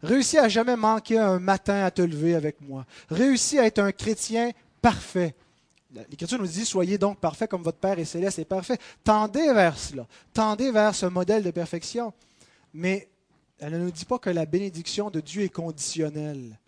[0.00, 2.86] Réussis à jamais manquer un matin à te lever avec moi.
[3.10, 5.34] Réussis à être un chrétien parfait.
[5.94, 8.78] L'Écriture nous dit Soyez donc parfait comme votre Père est céleste est parfait.
[9.04, 10.06] Tendez vers cela.
[10.32, 12.12] Tendez vers ce modèle de perfection.
[12.74, 13.08] Mais
[13.58, 16.58] elle ne nous dit pas que la bénédiction de Dieu est conditionnelle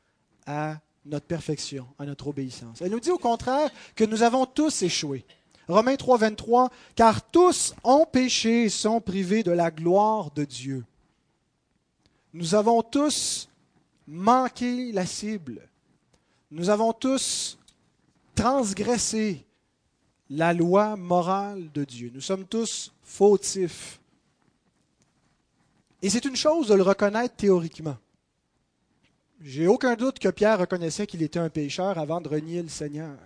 [0.46, 2.80] à notre perfection, à notre obéissance.
[2.80, 5.24] Elle nous dit au contraire que nous avons tous échoué.
[5.68, 10.84] Romains 3, 23, car tous ont péché et sont privés de la gloire de Dieu.
[12.32, 13.50] Nous avons tous
[14.06, 15.68] manqué la cible.
[16.50, 17.58] Nous avons tous
[18.38, 19.44] transgressé
[20.30, 22.12] la loi morale de Dieu.
[22.14, 23.98] Nous sommes tous fautifs.
[26.02, 27.96] Et c'est une chose de le reconnaître théoriquement.
[29.40, 33.18] J'ai aucun doute que Pierre reconnaissait qu'il était un pécheur avant de renier le Seigneur.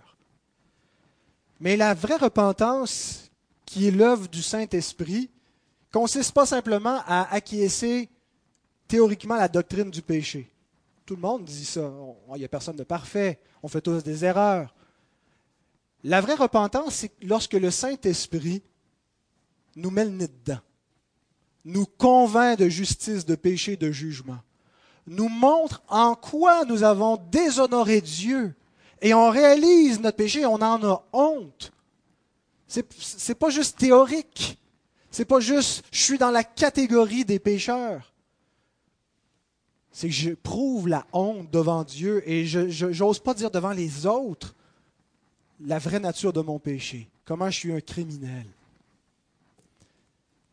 [1.59, 3.29] Mais la vraie repentance,
[3.65, 5.29] qui est l'œuvre du Saint-Esprit,
[5.91, 8.09] consiste pas simplement à acquiescer
[8.87, 10.49] théoriquement la doctrine du péché.
[11.05, 11.91] Tout le monde dit ça.
[12.33, 13.39] Il n'y a personne de parfait.
[13.61, 14.73] On fait tous des erreurs.
[16.03, 18.61] La vraie repentance, c'est lorsque le Saint-Esprit
[19.75, 20.59] nous met le nez dedans,
[21.65, 24.39] nous convainc de justice, de péché, de jugement,
[25.07, 28.53] nous montre en quoi nous avons déshonoré Dieu,
[29.01, 31.71] et on réalise notre péché, on en a honte.
[32.67, 34.57] Ce n'est pas juste théorique.
[35.11, 38.13] C'est pas juste je suis dans la catégorie des pécheurs
[39.93, 44.07] c'est que je prouve la honte devant Dieu et je n'ose pas dire devant les
[44.07, 44.55] autres
[45.59, 48.45] la vraie nature de mon péché, comment je suis un criminel.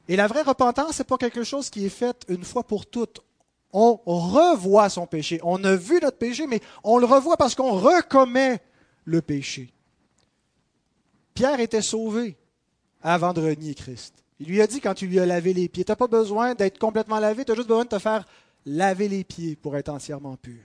[0.09, 2.87] Et la vraie repentance, ce n'est pas quelque chose qui est fait une fois pour
[2.87, 3.21] toutes.
[3.73, 5.39] On revoit son péché.
[5.45, 8.61] On a vu notre péché, mais on le revoit parce qu'on recommet
[9.05, 9.73] le péché.
[11.35, 12.37] Pierre était sauvé
[13.03, 14.15] avant de renier Christ.
[14.41, 16.55] Il lui a dit quand tu lui as lavé les pieds, tu n'as pas besoin
[16.55, 18.25] d'être complètement lavé, tu as juste besoin de te faire
[18.67, 20.63] laver les pieds pour être entièrement pur.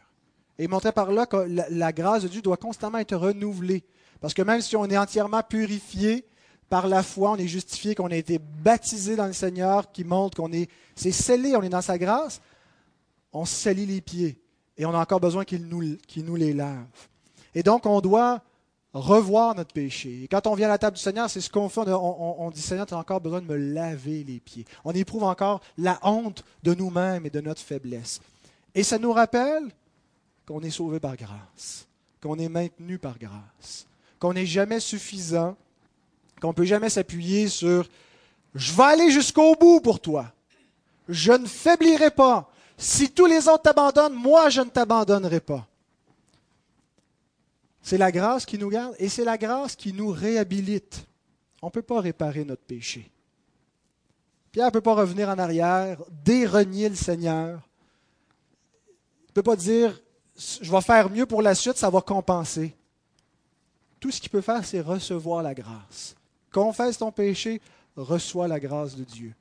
[0.57, 3.83] Et montrer par là que la, grâce de Dieu doit constamment être renouvelée.
[4.21, 6.25] Parce que même si on est entièrement purifié
[6.69, 10.37] par la foi, on est justifié, qu'on a été baptisé dans le Seigneur, qui montre
[10.37, 12.41] qu'on est, c'est scellé, on est dans sa grâce,
[13.31, 14.39] on salit les pieds.
[14.77, 16.85] Et on a encore besoin qu'il nous, les lave.
[17.53, 18.41] Et donc, on doit
[18.93, 20.27] revoir notre péché.
[20.29, 21.81] Quand on vient à la table du Seigneur, c'est ce qu'on fait.
[21.87, 24.65] On, dit, Seigneur, tu as encore besoin de me laver les pieds.
[24.83, 28.19] On éprouve encore la honte de nous-mêmes et de notre faiblesse.
[28.73, 29.69] Et ça nous rappelle
[30.45, 31.87] qu'on est sauvé par grâce,
[32.21, 33.87] qu'on est maintenu par grâce,
[34.25, 35.55] qu'on n'est jamais suffisant,
[36.41, 37.87] qu'on ne peut jamais s'appuyer sur
[38.55, 40.33] je vais aller jusqu'au bout pour toi.
[41.07, 42.49] Je ne faiblirai pas.
[42.75, 45.67] Si tous les autres t'abandonnent, moi je ne t'abandonnerai pas.
[47.83, 51.05] C'est la grâce qui nous garde et c'est la grâce qui nous réhabilite.
[51.61, 53.11] On ne peut pas réparer notre péché.
[54.51, 57.59] Pierre ne peut pas revenir en arrière, dérenier le Seigneur.
[58.87, 60.01] Il ne peut pas dire
[60.35, 62.75] je vais faire mieux pour la suite, ça va compenser.
[63.99, 66.15] Tout ce qu'il peut faire, c'est recevoir la grâce.
[66.51, 67.61] Confesse ton péché,
[67.95, 69.33] reçois la grâce de Dieu.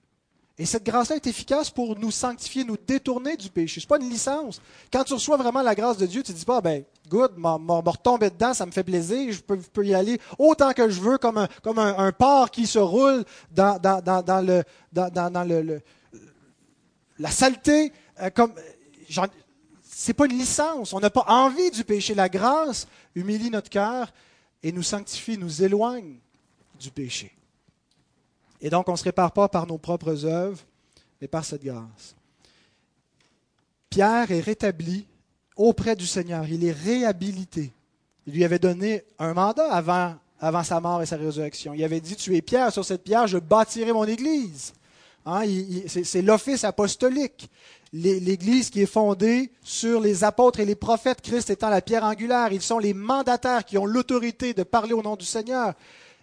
[0.56, 3.80] Et cette grâce-là est efficace pour nous sanctifier, nous détourner du péché.
[3.80, 4.62] Ce n'est pas une licence.
[4.92, 7.90] Quand tu reçois vraiment la grâce de Dieu, tu ne dis pas, ben, good, me
[7.90, 11.38] retomber dedans, ça me fait plaisir, je peux, y aller autant que je veux, comme
[11.38, 13.80] un, comme porc qui se roule dans,
[17.18, 17.92] la saleté.
[18.20, 18.54] Euh, comme,
[19.82, 20.92] c'est pas une licence.
[20.92, 22.14] On n'a pas envie du péché.
[22.14, 22.86] La grâce
[23.16, 24.12] humilie notre cœur
[24.64, 26.16] et nous sanctifie, nous éloigne
[26.80, 27.30] du péché.
[28.62, 30.58] Et donc, on ne se répare pas par nos propres œuvres,
[31.20, 32.16] mais par cette grâce.
[33.90, 35.06] Pierre est rétabli
[35.54, 36.48] auprès du Seigneur.
[36.48, 37.72] Il est réhabilité.
[38.26, 41.74] Il lui avait donné un mandat avant, avant sa mort et sa résurrection.
[41.74, 44.72] Il avait dit, tu es Pierre, sur cette pierre, je bâtirai mon Église.
[45.26, 45.44] Hein,
[45.86, 47.50] c'est l'office apostolique.
[47.92, 52.52] L'Église qui est fondée sur les apôtres et les prophètes, Christ étant la pierre angulaire.
[52.52, 55.74] Ils sont les mandataires qui ont l'autorité de parler au nom du Seigneur.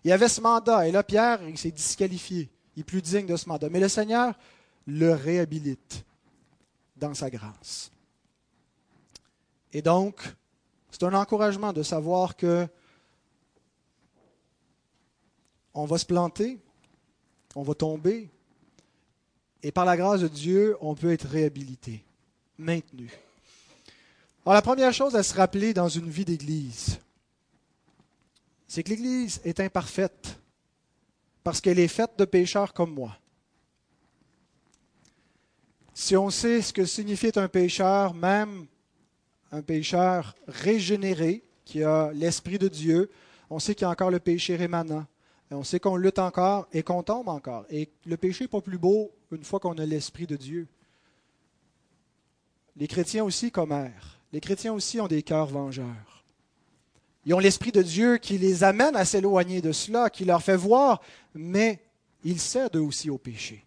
[0.03, 0.87] Il avait ce mandat.
[0.87, 2.49] Et là, Pierre, il s'est disqualifié.
[2.75, 3.69] Il est plus digne de ce mandat.
[3.69, 4.33] Mais le Seigneur
[4.85, 6.03] le réhabilite
[6.97, 7.91] dans sa grâce.
[9.73, 10.21] Et donc,
[10.91, 12.67] c'est un encouragement de savoir que
[15.73, 16.59] on va se planter,
[17.55, 18.29] on va tomber,
[19.63, 22.03] et par la grâce de Dieu, on peut être réhabilité,
[22.57, 23.09] maintenu.
[24.45, 26.99] Alors la première chose à se rappeler dans une vie d'Église,
[28.67, 30.39] c'est que l'Église est imparfaite
[31.43, 33.17] parce qu'elle est faite de pécheurs comme moi.
[35.93, 38.65] Si on sait ce que signifie être un pécheur, même
[39.51, 43.09] un pécheur régénéré, qui a l'Esprit de Dieu.
[43.49, 45.05] On sait qu'il y a encore le péché rémanent.
[45.55, 47.65] On sait qu'on lutte encore et qu'on tombe encore.
[47.69, 50.67] Et le péché n'est pas plus beau une fois qu'on a l'Esprit de Dieu.
[52.77, 54.19] Les chrétiens aussi commèrent.
[54.31, 56.23] Les chrétiens aussi ont des cœurs vengeurs.
[57.25, 60.55] Ils ont l'Esprit de Dieu qui les amène à s'éloigner de cela, qui leur fait
[60.55, 61.01] voir,
[61.35, 61.79] mais
[62.23, 63.63] ils cèdent aussi au péché.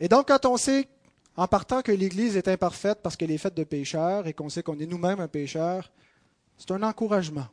[0.00, 0.88] Et donc, quand on sait,
[1.36, 4.62] en partant que l'Église est imparfaite parce qu'elle est faite de pécheurs et qu'on sait
[4.62, 5.90] qu'on est nous-mêmes un pécheur,
[6.56, 7.46] c'est un encouragement.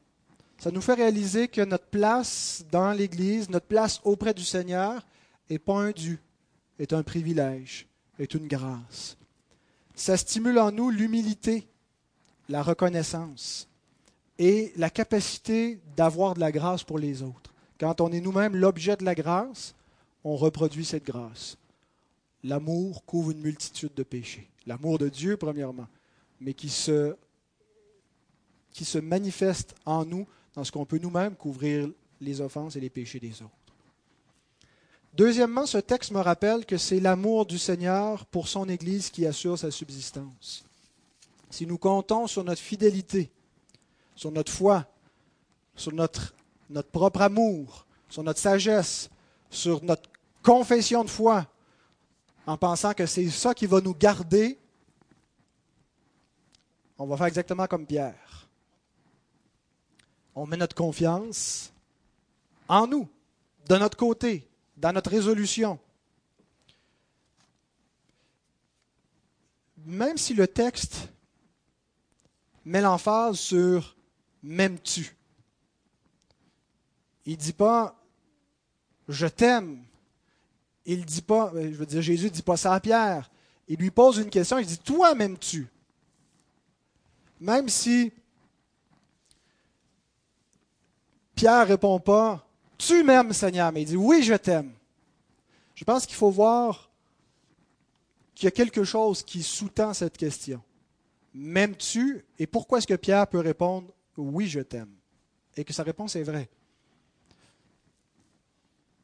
[0.60, 5.06] Ça nous fait réaliser que notre place dans l'Église, notre place auprès du Seigneur,
[5.50, 6.20] n'est pas un dû,
[6.80, 7.88] est un privilège,
[8.20, 9.18] est une grâce.
[9.96, 11.66] Ça stimule en nous l'humilité,
[12.50, 13.70] la reconnaissance
[14.38, 17.54] et la capacité d'avoir de la grâce pour les autres.
[17.80, 19.76] Quand on est nous-mêmes l'objet de la grâce,
[20.26, 21.58] on reproduit cette grâce.
[22.44, 24.50] L'amour couvre une multitude de péchés.
[24.66, 25.88] L'amour de Dieu, premièrement,
[26.42, 27.16] mais qui se,
[28.72, 30.28] qui se manifeste en nous
[30.64, 31.90] ce qu'on peut nous-mêmes couvrir
[32.22, 33.52] les offenses et les péchés des autres.
[35.14, 39.58] Deuxièmement, ce texte me rappelle que c'est l'amour du Seigneur pour son Église qui assure
[39.58, 40.64] sa subsistance.
[41.50, 43.32] Si nous comptons sur notre fidélité,
[44.16, 44.86] sur notre foi,
[45.76, 46.36] sur notre,
[46.70, 49.10] notre propre amour, sur notre sagesse,
[49.50, 50.10] sur notre
[50.44, 51.48] confession de foi,
[52.46, 54.58] en pensant que c'est ça qui va nous garder,
[56.98, 58.29] on va faire exactement comme Pierre.
[60.36, 61.72] On met notre confiance
[62.68, 63.08] en nous,
[63.68, 65.80] de notre côté, dans notre résolution.
[69.86, 71.10] Même si le texte
[72.66, 73.96] met l'emphase sur
[74.44, 75.16] m'aimes-tu.
[77.26, 78.00] Il ne dit pas
[79.10, 79.84] je t'aime.
[80.86, 83.30] Il dit pas, je veux dire, Jésus ne dit pas ça à Pierre.
[83.68, 85.68] Il lui pose une question, il dit Toi m'aimes-tu
[87.40, 88.14] Même si
[91.40, 92.46] Pierre répond pas
[92.78, 94.74] Tu m'aimes, Seigneur, mais il dit Oui, je t'aime.
[95.74, 96.92] Je pense qu'il faut voir
[98.36, 100.62] qu'il y a quelque chose qui sous-tend cette question.
[101.34, 104.92] M'aimes-tu Et pourquoi est-ce que Pierre peut répondre Oui, je t'aime?
[105.56, 106.50] Et que sa réponse est vraie.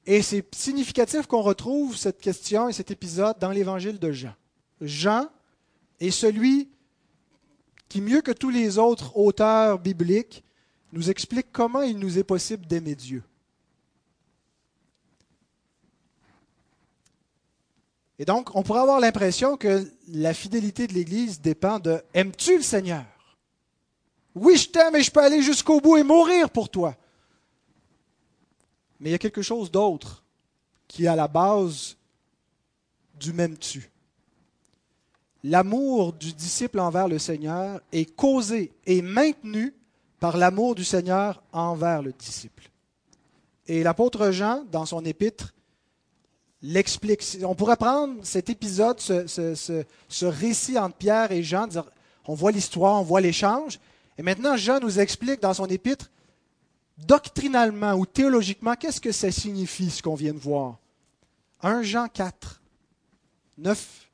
[0.06, 4.36] Et c'est significatif qu'on retrouve cette question et cet épisode dans l'évangile de Jean.
[4.82, 5.30] Jean
[6.02, 6.69] est celui
[7.88, 10.44] qui, mieux que tous les autres auteurs bibliques,
[10.95, 13.21] nous explique comment il nous est possible d'aimer Dieu.
[18.17, 22.63] Et donc, on pourrait avoir l'impression que la fidélité de l'Église dépend de Aimes-tu le
[22.63, 23.03] Seigneur
[24.34, 26.95] Oui, je t'aime et je peux aller jusqu'au bout et mourir pour toi.
[29.01, 30.23] Mais il y a quelque chose d'autre
[30.88, 31.97] qui est à la base
[33.19, 33.91] du même tu.
[35.43, 39.73] L'amour du disciple envers le Seigneur est causé et maintenu
[40.19, 42.69] par l'amour du Seigneur envers le disciple.
[43.67, 45.54] Et l'apôtre Jean, dans son épître,
[46.62, 47.38] l'explique.
[47.43, 51.86] On pourrait prendre cet épisode, ce, récit entre Pierre et Jean, dire,
[52.28, 53.80] on voit l'histoire, on voit l'échange,
[54.17, 56.10] et maintenant Jean nous explique dans son épître,
[56.97, 60.78] doctrinalement ou théologiquement, qu'est-ce que ça signifie ce qu'on vient de voir?
[61.62, 62.62] 1 Jean 4,
[63.58, 64.10] 9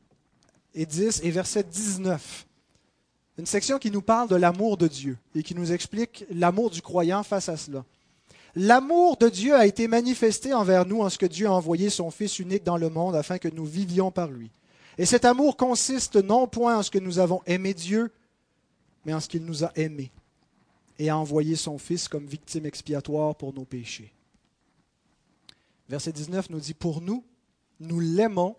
[0.73, 2.47] et 10 et verset 19.
[3.37, 6.81] Une section qui nous parle de l'amour de Dieu et qui nous explique l'amour du
[6.81, 7.85] croyant face à cela.
[8.55, 12.11] L'amour de Dieu a été manifesté envers nous en ce que Dieu a envoyé son
[12.11, 14.51] Fils unique dans le monde afin que nous vivions par lui.
[14.97, 18.11] Et cet amour consiste non point en ce que nous avons aimé Dieu,
[19.05, 20.11] mais en ce qu'il nous a aimés
[20.99, 24.13] et a envoyé son Fils comme victime expiatoire pour nos péchés.
[25.89, 27.23] Verset 19 nous dit, Pour nous,
[27.79, 28.55] nous l'aimons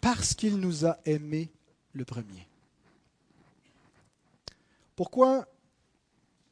[0.00, 1.50] parce qu'il nous a aimés
[1.92, 2.49] le premier.
[5.00, 5.46] Pourquoi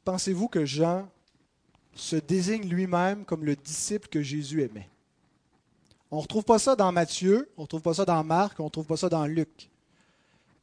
[0.06, 1.06] pensez-vous que Jean
[1.94, 4.88] se désigne lui-même comme le disciple que Jésus aimait?
[6.10, 8.62] On ne retrouve pas ça dans Matthieu, on ne retrouve pas ça dans Marc, on
[8.62, 9.68] ne retrouve pas ça dans Luc.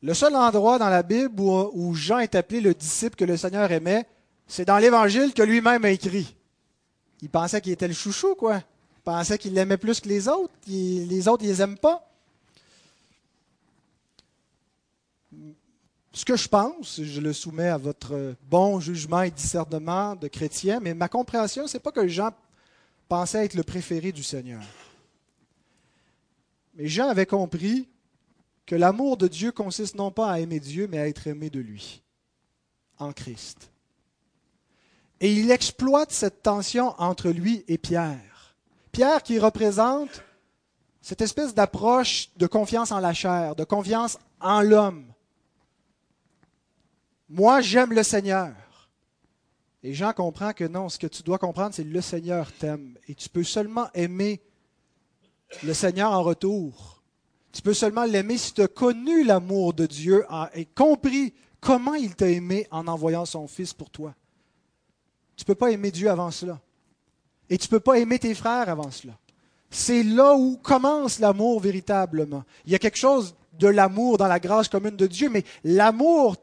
[0.02, 3.72] Le seul endroit dans la Bible où, Jean est appelé le disciple que le Seigneur
[3.72, 4.08] aimait,
[4.48, 6.36] c'est dans l'Évangile que lui-même a écrit.
[7.22, 8.64] Il pensait qu'il était le chouchou, quoi.
[8.98, 10.56] Il pensait qu'il l'aimait plus que les autres.
[10.66, 12.15] les autres, ils les aiment pas.
[16.16, 20.80] Ce que je pense, je le soumets à votre bon jugement et discernement de chrétien,
[20.80, 22.32] mais ma compréhension, ce n'est pas que Jean
[23.10, 24.64] pensait être le préféré du Seigneur.
[26.76, 27.90] Mais Jean avait compris
[28.66, 31.60] que l'amour de Dieu consiste non pas à aimer Dieu, mais à être aimé de
[31.60, 32.02] lui,
[32.98, 33.70] en Christ.
[35.20, 38.56] Et il exploite cette tension entre lui et Pierre.
[38.94, 40.24] Pierre qui représente
[41.02, 45.12] cette espèce d'approche de confiance en la chair, de confiance en l'homme,
[47.30, 48.54] Moi, j'aime le Seigneur.
[49.84, 52.98] Et Jean comprend que non, ce que tu dois comprendre, c'est le Seigneur t'aime.
[53.08, 54.42] Et tu peux seulement aimer
[55.64, 57.04] le Seigneur en retour.
[57.52, 62.16] Tu peux seulement l'aimer si tu as connu l'amour de Dieu et compris comment il
[62.16, 64.14] t'a aimé en envoyant son Fils pour toi.
[65.36, 66.60] Tu ne peux pas aimer Dieu avant cela.
[67.50, 69.14] Et tu ne peux pas aimer tes frères avant cela.
[69.70, 72.44] C'est là où commence l'amour véritablement.
[72.66, 76.36] Il y a quelque chose de l'amour dans la grâce commune de Dieu, mais l'amour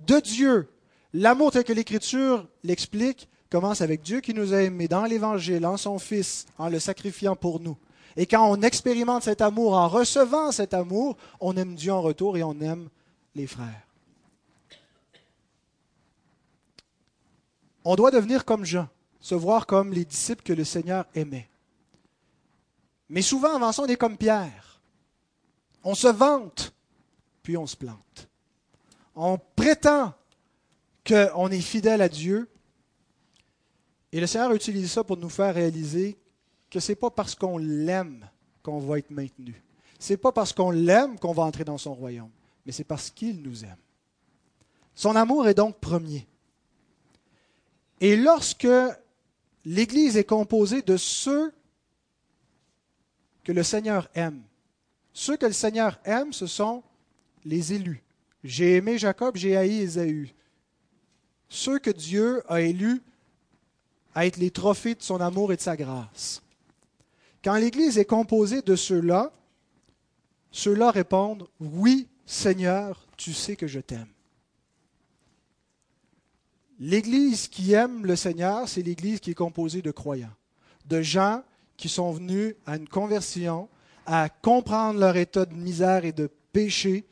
[0.00, 0.68] de Dieu,
[1.12, 5.76] l'amour tel que l'Écriture l'explique, commence avec Dieu qui nous a aimés dans l'Évangile, en
[5.76, 7.76] son Fils, en le sacrifiant pour nous.
[8.16, 12.36] Et quand on expérimente cet amour, en recevant cet amour, on aime Dieu en retour
[12.36, 12.88] et on aime
[13.34, 13.86] les frères.
[17.84, 18.88] On doit devenir comme Jean,
[19.20, 21.48] se voir comme les disciples que le Seigneur aimait.
[23.08, 24.80] Mais souvent, avant ça, on est comme Pierre.
[25.84, 26.74] On se vante,
[27.42, 28.28] puis on se plante.
[29.20, 30.14] On prétend
[31.04, 32.48] qu'on est fidèle à Dieu.
[34.12, 36.16] Et le Seigneur utilise ça pour nous faire réaliser
[36.70, 38.30] que ce n'est pas parce qu'on l'aime
[38.62, 39.60] qu'on va être maintenu.
[39.98, 42.30] Ce n'est pas parce qu'on l'aime qu'on va entrer dans son royaume,
[42.64, 43.76] mais c'est parce qu'il nous aime.
[44.94, 46.28] Son amour est donc premier.
[48.00, 48.68] Et lorsque
[49.64, 51.52] l'Église est composée de ceux
[53.42, 54.44] que le Seigneur aime,
[55.12, 56.84] ceux que le Seigneur aime, ce sont
[57.44, 58.04] les élus.
[58.44, 60.34] J'ai aimé Jacob, j'ai haï Ésaü.
[61.48, 63.00] Ceux que Dieu a élus
[64.14, 66.42] à être les trophées de son amour et de sa grâce.
[67.42, 69.32] Quand l'Église est composée de ceux-là,
[70.50, 74.08] ceux-là répondent Oui, Seigneur, tu sais que je t'aime.
[76.80, 80.34] L'Église qui aime le Seigneur, c'est l'Église qui est composée de croyants,
[80.86, 81.42] de gens
[81.76, 83.68] qui sont venus à une conversion,
[84.06, 87.04] à comprendre leur état de misère et de péché,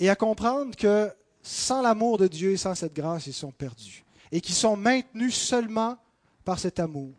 [0.00, 4.02] et à comprendre que sans l'amour de Dieu et sans cette grâce, ils sont perdus,
[4.32, 5.98] et qui sont maintenus seulement
[6.44, 7.12] par cet amour.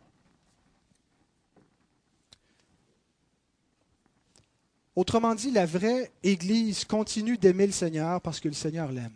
[4.94, 9.14] Autrement dit, la vraie Église continue d'aimer le Seigneur parce que le Seigneur l'aime.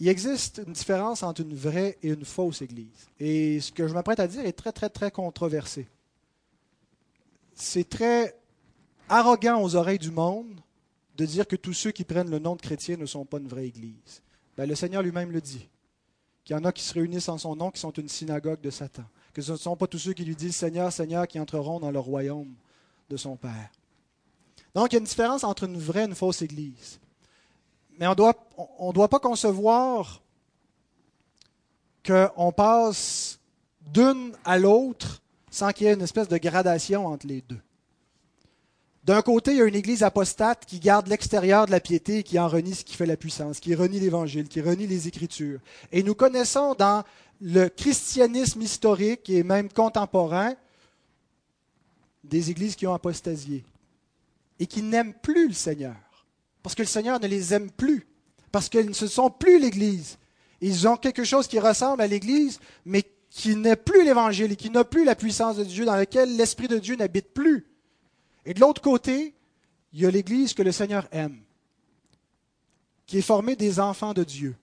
[0.00, 3.06] Il existe une différence entre une vraie et une fausse Église.
[3.20, 5.86] Et ce que je m'apprête à dire est très, très, très controversé.
[7.54, 8.34] C'est très
[9.08, 10.60] arrogant aux oreilles du monde
[11.20, 13.46] de dire que tous ceux qui prennent le nom de chrétien ne sont pas une
[13.46, 14.22] vraie Église.
[14.56, 15.68] Ben, le Seigneur lui-même le dit.
[16.44, 18.70] Qu'il y en a qui se réunissent en son nom, qui sont une synagogue de
[18.70, 19.04] Satan.
[19.34, 21.90] Que ce ne sont pas tous ceux qui lui disent Seigneur, Seigneur, qui entreront dans
[21.90, 22.54] le royaume
[23.10, 23.70] de son Père.
[24.74, 26.98] Donc, il y a une différence entre une vraie et une fausse Église.
[27.98, 28.34] Mais on doit,
[28.80, 30.22] ne doit pas concevoir
[32.02, 33.38] qu'on passe
[33.92, 37.60] d'une à l'autre sans qu'il y ait une espèce de gradation entre les deux.
[39.10, 42.22] D'un côté, il y a une église apostate qui garde l'extérieur de la piété et
[42.22, 45.58] qui en renie ce qui fait la puissance, qui renie l'Évangile, qui renie les Écritures.
[45.90, 47.02] Et nous connaissons dans
[47.40, 50.54] le christianisme historique et même contemporain
[52.22, 53.64] des églises qui ont apostasié
[54.60, 55.96] et qui n'aiment plus le Seigneur,
[56.62, 58.06] parce que le Seigneur ne les aime plus,
[58.52, 60.18] parce qu'ils ne sont plus l'Église.
[60.60, 64.70] Ils ont quelque chose qui ressemble à l'Église, mais qui n'est plus l'Évangile et qui
[64.70, 67.66] n'a plus la puissance de Dieu, dans lequel l'Esprit de Dieu n'habite plus.
[68.44, 69.34] Et de l'autre côté,
[69.92, 71.38] il y a l'Église que le Seigneur aime,
[73.06, 74.54] qui est formée des enfants de Dieu,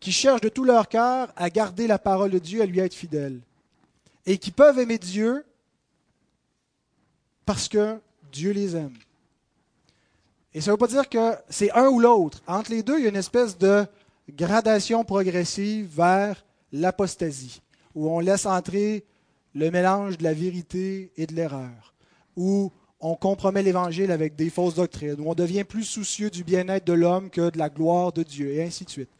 [0.00, 2.94] qui cherchent de tout leur cœur à garder la parole de Dieu, à lui être
[2.94, 3.40] fidèles,
[4.26, 5.44] et qui peuvent aimer Dieu
[7.46, 7.98] parce que
[8.32, 8.96] Dieu les aime.
[10.52, 12.42] Et ça ne veut pas dire que c'est un ou l'autre.
[12.46, 13.86] Entre les deux, il y a une espèce de
[14.30, 17.60] gradation progressive vers l'apostasie,
[17.94, 19.04] où on laisse entrer
[19.54, 21.94] le mélange de la vérité et de l'erreur,
[22.36, 26.86] où on compromet l'Évangile avec des fausses doctrines, où on devient plus soucieux du bien-être
[26.86, 29.10] de l'homme que de la gloire de Dieu, et ainsi de suite.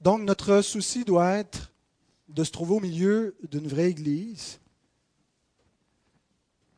[0.00, 1.72] Donc notre souci doit être
[2.28, 4.60] de se trouver au milieu d'une vraie Église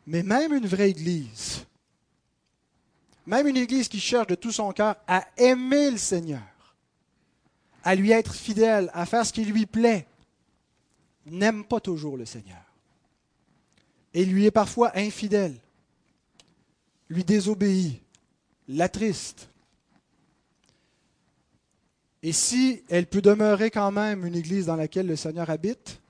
[0.08, 1.66] mais même une vraie Église,
[3.26, 6.40] même une Église qui cherche de tout son cœur à aimer le Seigneur,
[7.84, 10.06] à lui être fidèle, à faire ce qui lui plaît,
[11.26, 12.67] n'aime pas toujours le Seigneur.
[14.14, 15.54] Et lui est parfois infidèle,
[17.08, 18.00] lui désobéit,
[18.68, 19.48] l'attriste.
[22.22, 26.00] Et si elle peut demeurer quand même une Église dans laquelle le Seigneur habite,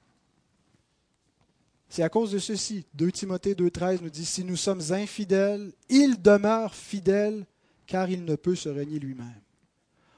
[1.89, 2.85] c'est à cause de ceci.
[2.95, 7.47] 2 Timothée 2.13 nous dit, si nous sommes infidèles, il demeure fidèle
[7.87, 9.41] car il ne peut se régner lui-même.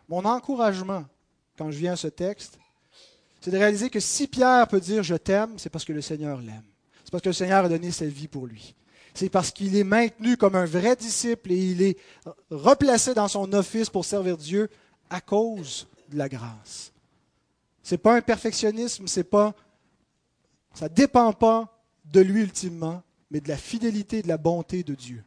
[0.09, 1.05] Mon encouragement,
[1.57, 2.59] quand je viens à ce texte,
[3.41, 6.41] c'est de réaliser que si Pierre peut dire je t'aime, c'est parce que le Seigneur
[6.41, 6.70] l'aime.
[7.11, 8.77] C'est parce que le Seigneur a donné sa vie pour lui.
[9.15, 11.99] C'est parce qu'il est maintenu comme un vrai disciple et il est
[12.51, 14.71] replacé dans son office pour servir Dieu
[15.11, 16.93] à cause de la grâce.
[17.83, 19.57] Ce n'est pas un perfectionnisme, c'est pas,
[20.73, 23.03] ça ne dépend pas de lui ultimement,
[23.33, 25.25] mais de la fidélité et de la bonté de Dieu.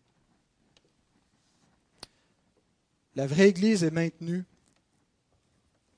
[3.17, 4.45] La vraie Église est maintenue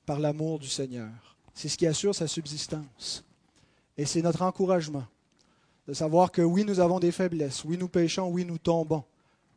[0.04, 1.36] par l'amour du Seigneur.
[1.54, 3.24] C'est ce qui assure sa subsistance.
[3.96, 5.06] Et c'est notre encouragement
[5.86, 9.04] de savoir que oui, nous avons des faiblesses, oui, nous péchons, oui, nous tombons,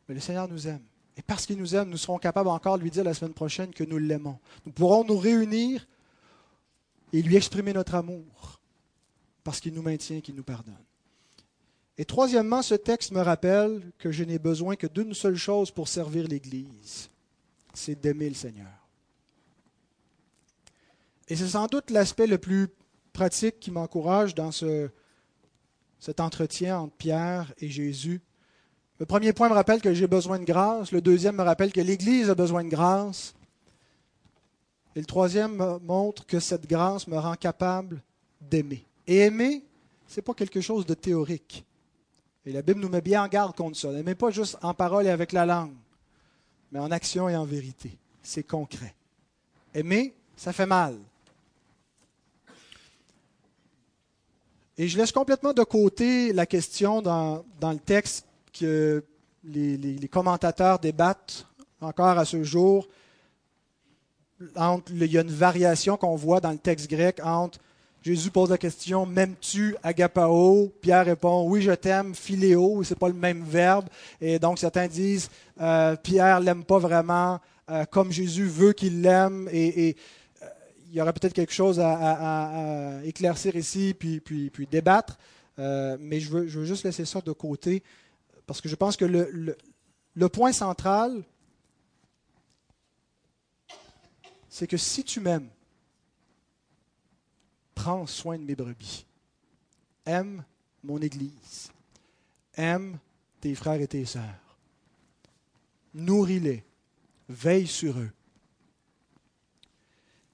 [0.08, 0.82] mais le Seigneur nous aime.
[1.16, 3.74] Et parce qu'il nous aime, nous serons capables encore de lui dire la semaine prochaine
[3.74, 4.38] que nous l'aimons.
[4.64, 5.86] Nous pourrons nous réunir
[7.12, 8.60] et lui exprimer notre amour
[9.42, 10.74] parce qu'il nous maintient, qu'il nous pardonne.
[11.98, 15.88] Et troisièmement, ce texte me rappelle que je n'ai besoin que d'une seule chose pour
[15.88, 17.10] servir l'Église,
[17.74, 18.72] c'est d'aimer le Seigneur.
[21.28, 22.68] Et c'est sans doute l'aspect le plus
[23.12, 24.88] pratique qui m'encourage dans ce,
[26.00, 28.20] cet entretien entre Pierre et Jésus.
[28.98, 30.92] Le premier point me rappelle que j'ai besoin de grâce.
[30.92, 33.34] Le deuxième me rappelle que l'Église a besoin de grâce.
[34.96, 38.02] Et le troisième me montre que cette grâce me rend capable
[38.40, 38.84] d'aimer.
[39.06, 39.64] Et aimer,
[40.08, 41.64] ce n'est pas quelque chose de théorique.
[42.44, 43.92] Et la Bible nous met bien en garde contre ça.
[43.92, 45.76] N'aimez pas juste en parole et avec la langue,
[46.72, 47.96] mais en action et en vérité.
[48.22, 48.94] C'est concret.
[49.74, 50.98] Aimer, ça fait mal.
[54.80, 58.24] Et je laisse complètement de côté la question dans, le texte
[58.58, 59.04] que
[59.44, 61.46] les, commentateurs débattent
[61.82, 62.88] encore à ce jour.
[64.56, 67.58] Entre, il y a une variation qu'on voit dans le texte grec entre
[68.02, 70.72] Jésus pose la question M'aimes-tu agapao?
[70.80, 73.84] Pierre répond Oui, je t'aime, philéo, c'est pas le même verbe.
[74.18, 75.28] Et donc certains disent
[75.60, 79.46] euh, Pierre l'aime pas vraiment euh, comme Jésus veut qu'il l'aime.
[79.52, 79.94] et
[80.90, 85.18] il y aurait peut-être quelque chose à, éclaircir ici, puis, puis, puis débattre,
[85.58, 87.82] euh, mais je veux, je veux, juste laisser ça de côté,
[88.46, 89.56] parce que je pense que le,
[90.14, 91.22] le, point central,
[94.48, 95.48] c'est que si tu m'aimes,
[97.74, 99.06] prends soin de mes brebis.
[100.04, 100.44] Aime
[100.82, 101.70] mon Église.
[102.54, 102.98] Aime
[103.40, 104.58] tes frères et tes sœurs.
[105.94, 106.64] Nourris-les.
[107.28, 108.10] Veille sur eux.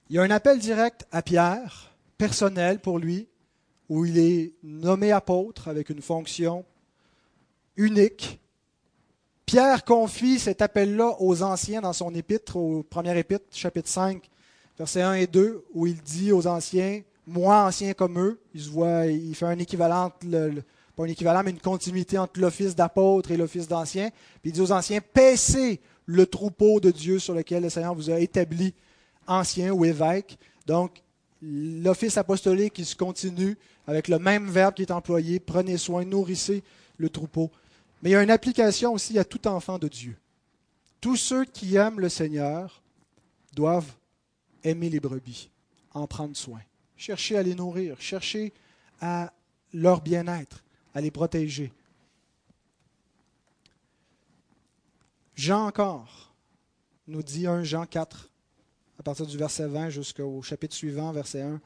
[0.08, 3.26] Il y a un appel direct à Pierre, personnel pour lui,
[3.88, 6.64] où il est nommé apôtre avec une fonction
[7.76, 8.38] unique.
[9.46, 14.22] Pierre confie cet appel-là aux anciens dans son épître, au premier épître, chapitre 5,
[14.78, 18.70] versets 1 et 2, où il dit aux anciens, moi ancien comme eux, il se
[18.70, 20.12] voit, il fait un équivalent,
[20.94, 24.10] pas un équivalent, mais une continuité entre l'office d'apôtre et l'office d'ancien.
[24.40, 28.08] Puis il dit aux anciens, paissez le troupeau de Dieu sur lequel le Seigneur vous
[28.08, 28.72] a établi
[29.26, 30.38] ancien ou évêque.
[30.66, 31.02] Donc,
[31.42, 33.56] l'office apostolique qui se continue
[33.86, 36.62] avec le même verbe qui est employé, prenez soin, nourrissez
[36.96, 37.50] le troupeau.
[38.02, 40.16] Mais il y a une application aussi à tout enfant de Dieu.
[41.00, 42.82] Tous ceux qui aiment le Seigneur
[43.54, 43.92] doivent
[44.64, 45.50] aimer les brebis,
[45.92, 46.60] en prendre soin,
[46.96, 48.52] chercher à les nourrir, chercher
[49.00, 49.32] à
[49.72, 50.64] leur bien-être,
[50.94, 51.72] à les protéger.
[55.34, 56.34] Jean encore
[57.06, 58.35] nous dit 1 Jean 4, à
[59.06, 61.60] partir du verset 20 jusqu'au chapitre suivant, verset 1.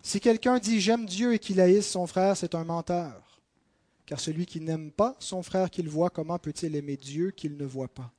[0.00, 3.40] Si quelqu'un dit j'aime Dieu et qu'il haïsse son frère, c'est un menteur.
[4.06, 7.66] Car celui qui n'aime pas son frère qu'il voit, comment peut-il aimer Dieu qu'il ne
[7.66, 8.10] voit pas?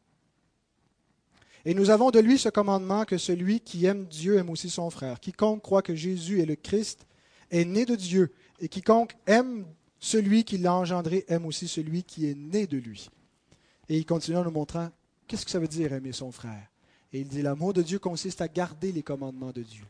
[1.65, 4.91] Et nous avons de lui ce commandement que celui qui aime Dieu aime aussi son
[4.91, 5.19] frère.
[5.19, 7.07] Quiconque croit que Jésus est le Christ
[7.49, 9.65] est né de Dieu, et quiconque aime
[9.99, 13.09] celui qui l'a engendré aime aussi celui qui est né de lui.
[13.89, 14.91] Et il continue en nous montrant
[15.27, 16.67] qu'est-ce que ça veut dire aimer son frère?
[17.13, 19.85] Et il dit, l'amour de Dieu consiste à garder les commandements de Dieu,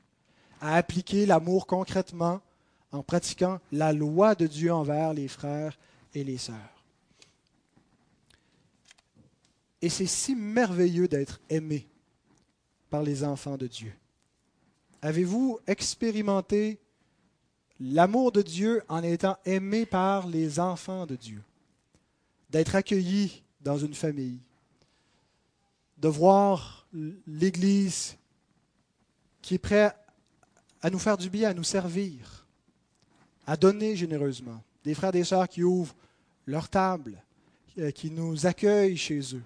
[0.60, 2.42] à appliquer l'amour concrètement
[2.92, 5.80] en pratiquant la loi de Dieu envers les frères
[6.14, 6.84] et les sœurs.
[9.82, 11.88] Et c'est si merveilleux d'être aimé
[12.90, 13.94] par les enfants de Dieu.
[15.02, 16.80] Avez-vous expérimenté
[17.80, 21.42] l'amour de Dieu en étant aimé par les enfants de Dieu?
[22.50, 24.40] D'être accueilli dans une famille,
[25.98, 26.83] de voir
[27.28, 28.16] l'Église
[29.42, 29.96] qui est prête
[30.82, 32.46] à nous faire du bien, à nous servir,
[33.48, 34.62] à donner généreusement.
[34.84, 35.96] Des frères et des sœurs qui ouvrent
[36.46, 37.22] leur table,
[37.80, 39.44] euh, qui nous accueillent chez eux,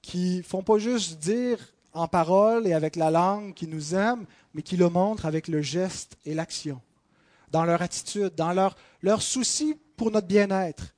[0.00, 1.58] qui font pas juste dire
[1.92, 5.62] en parole et avec la langue qu'ils nous aiment, mais qui le montrent avec le
[5.62, 6.80] geste et l'action,
[7.50, 10.94] dans leur attitude, dans leur, leur souci pour notre bien-être.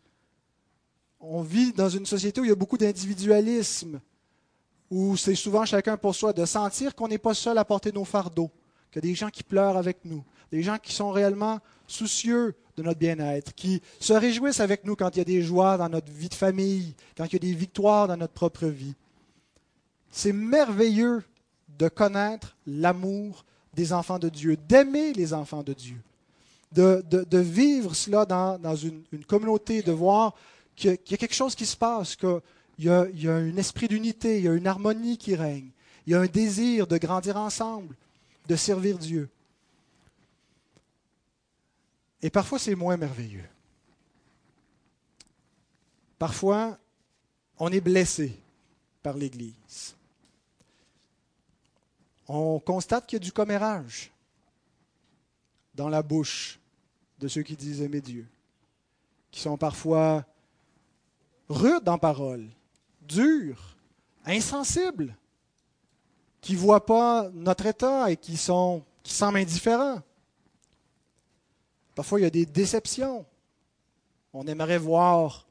[1.19, 4.01] On vit dans une société où il y a beaucoup d'individualisme,
[4.91, 8.05] où c'est souvent chacun pour soi, de sentir qu'on n'est pas seul à porter nos
[8.05, 8.51] fardeaux,
[8.91, 12.57] qu'il y a des gens qui pleurent avec nous, des gens qui sont réellement soucieux
[12.77, 15.89] de notre bien-être, qui se réjouissent avec nous quand il y a des joies dans
[15.89, 18.95] notre vie de famille, quand il y a des victoires dans notre propre vie.
[20.11, 21.23] C'est merveilleux
[21.79, 25.99] de connaître l'amour des enfants de Dieu, d'aimer les enfants de Dieu,
[26.73, 30.35] de, vivre cela dans, une, une, communauté, de voir
[30.75, 32.17] qu'il y, a quelque chose qui se passe,
[32.81, 35.69] il y a un esprit d'unité, il y a une harmonie qui règne,
[36.07, 37.95] il y a un désir de grandir ensemble,
[38.49, 39.29] de servir Dieu.
[42.23, 43.49] Et parfois, c'est moins merveilleux.
[46.19, 46.79] Parfois,
[47.59, 48.35] on est blessé
[49.03, 49.95] par l'Église.
[52.29, 54.11] On constate qu'il y a du commérage
[55.75, 56.59] dans la bouche
[57.19, 58.27] de ceux qui disent aimer Dieu,
[59.31, 60.25] qui sont parfois
[61.51, 62.49] rudes en parole,
[63.11, 63.77] durs,
[64.25, 65.17] insensibles,
[66.41, 70.01] qui ne voient pas notre état et qui, sont, qui semblent indifférents.
[71.95, 73.27] Parfois, il y a des déceptions.
[74.33, 75.47] On aimerait voir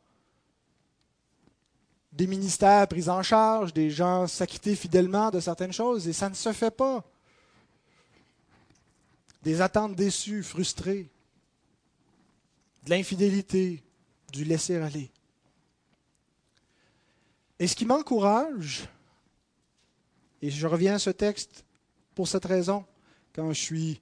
[2.12, 6.34] des ministères pris en charge, des gens s'acquitter fidèlement de certaines choses, et ça ne
[6.34, 7.04] se fait pas.
[9.44, 11.10] Des attentes déçues, frustrées,
[12.84, 13.84] de l'infidélité,
[14.32, 15.12] du laisser-aller.
[17.60, 18.88] Et ce qui m'encourage,
[20.42, 21.66] et je reviens à ce texte
[22.16, 22.86] pour cette raison,
[23.34, 24.02] quand je suis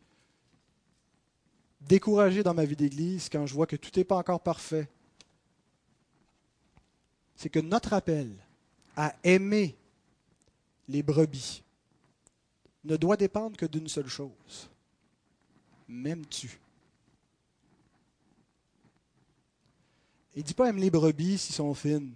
[1.81, 4.87] découragé dans ma vie d'église quand je vois que tout n'est pas encore parfait,
[7.35, 8.31] c'est que notre appel
[8.95, 9.75] à aimer
[10.87, 11.63] les brebis
[12.83, 14.69] ne doit dépendre que d'une seule chose.
[15.87, 16.59] M'aimes-tu?
[20.35, 22.13] Il ne dit pas aime les brebis s'ils sont fines.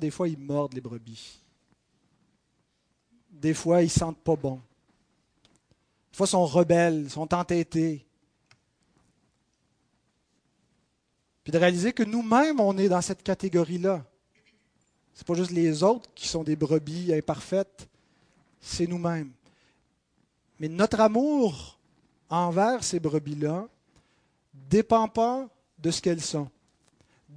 [0.00, 1.40] Des fois, ils mordent les brebis.
[3.30, 4.60] Des fois, ils sentent pas bon.
[6.12, 8.06] Des fois, sont rebelles, sont entêtés.
[11.42, 14.04] Puis de réaliser que nous-mêmes, on est dans cette catégorie-là.
[15.12, 17.88] Ce n'est pas juste les autres qui sont des brebis imparfaites,
[18.60, 19.30] c'est nous-mêmes.
[20.58, 21.78] Mais notre amour
[22.30, 23.68] envers ces brebis-là
[24.54, 26.50] dépend pas de ce qu'elles sont,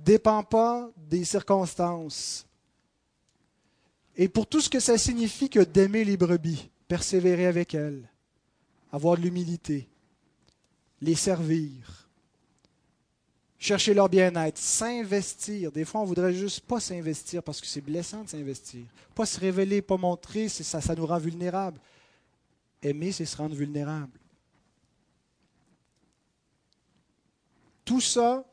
[0.03, 2.45] dépend pas des circonstances.
[4.15, 8.09] Et pour tout ce que ça signifie que d'aimer les brebis, persévérer avec elles,
[8.91, 9.87] avoir de l'humilité,
[11.01, 12.07] les servir,
[13.59, 15.71] chercher leur bien-être, s'investir.
[15.71, 18.85] Des fois, on voudrait juste pas s'investir parce que c'est blessant de s'investir.
[19.13, 21.79] Pas se révéler, pas montrer, ça, ça nous rend vulnérables.
[22.81, 24.19] Aimer, c'est se rendre vulnérable.
[27.83, 28.45] Tout ça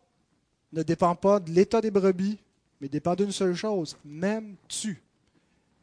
[0.75, 2.39] ne dépend pas de l'état des brebis,
[2.81, 3.97] mais dépend d'une seule chose.
[4.05, 5.03] Même tu.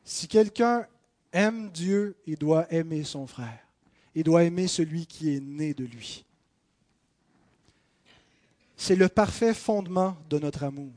[0.04, 0.86] Si quelqu'un
[1.32, 3.60] aime Dieu, il doit aimer son frère
[4.14, 6.26] et doit aimer celui qui est né de lui.
[8.76, 10.92] C'est le parfait fondement de notre amour.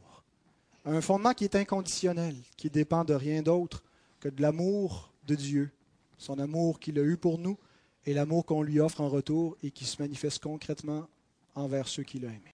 [0.84, 3.84] Un fondement qui est inconditionnel, qui dépend de rien d'autre
[4.20, 5.70] que de l'amour de Dieu,
[6.18, 7.58] son amour qu'il a eu pour nous
[8.06, 11.06] et l'amour qu'on lui offre en retour et qui se manifeste concrètement
[11.54, 12.40] envers ceux qu'il a aimés.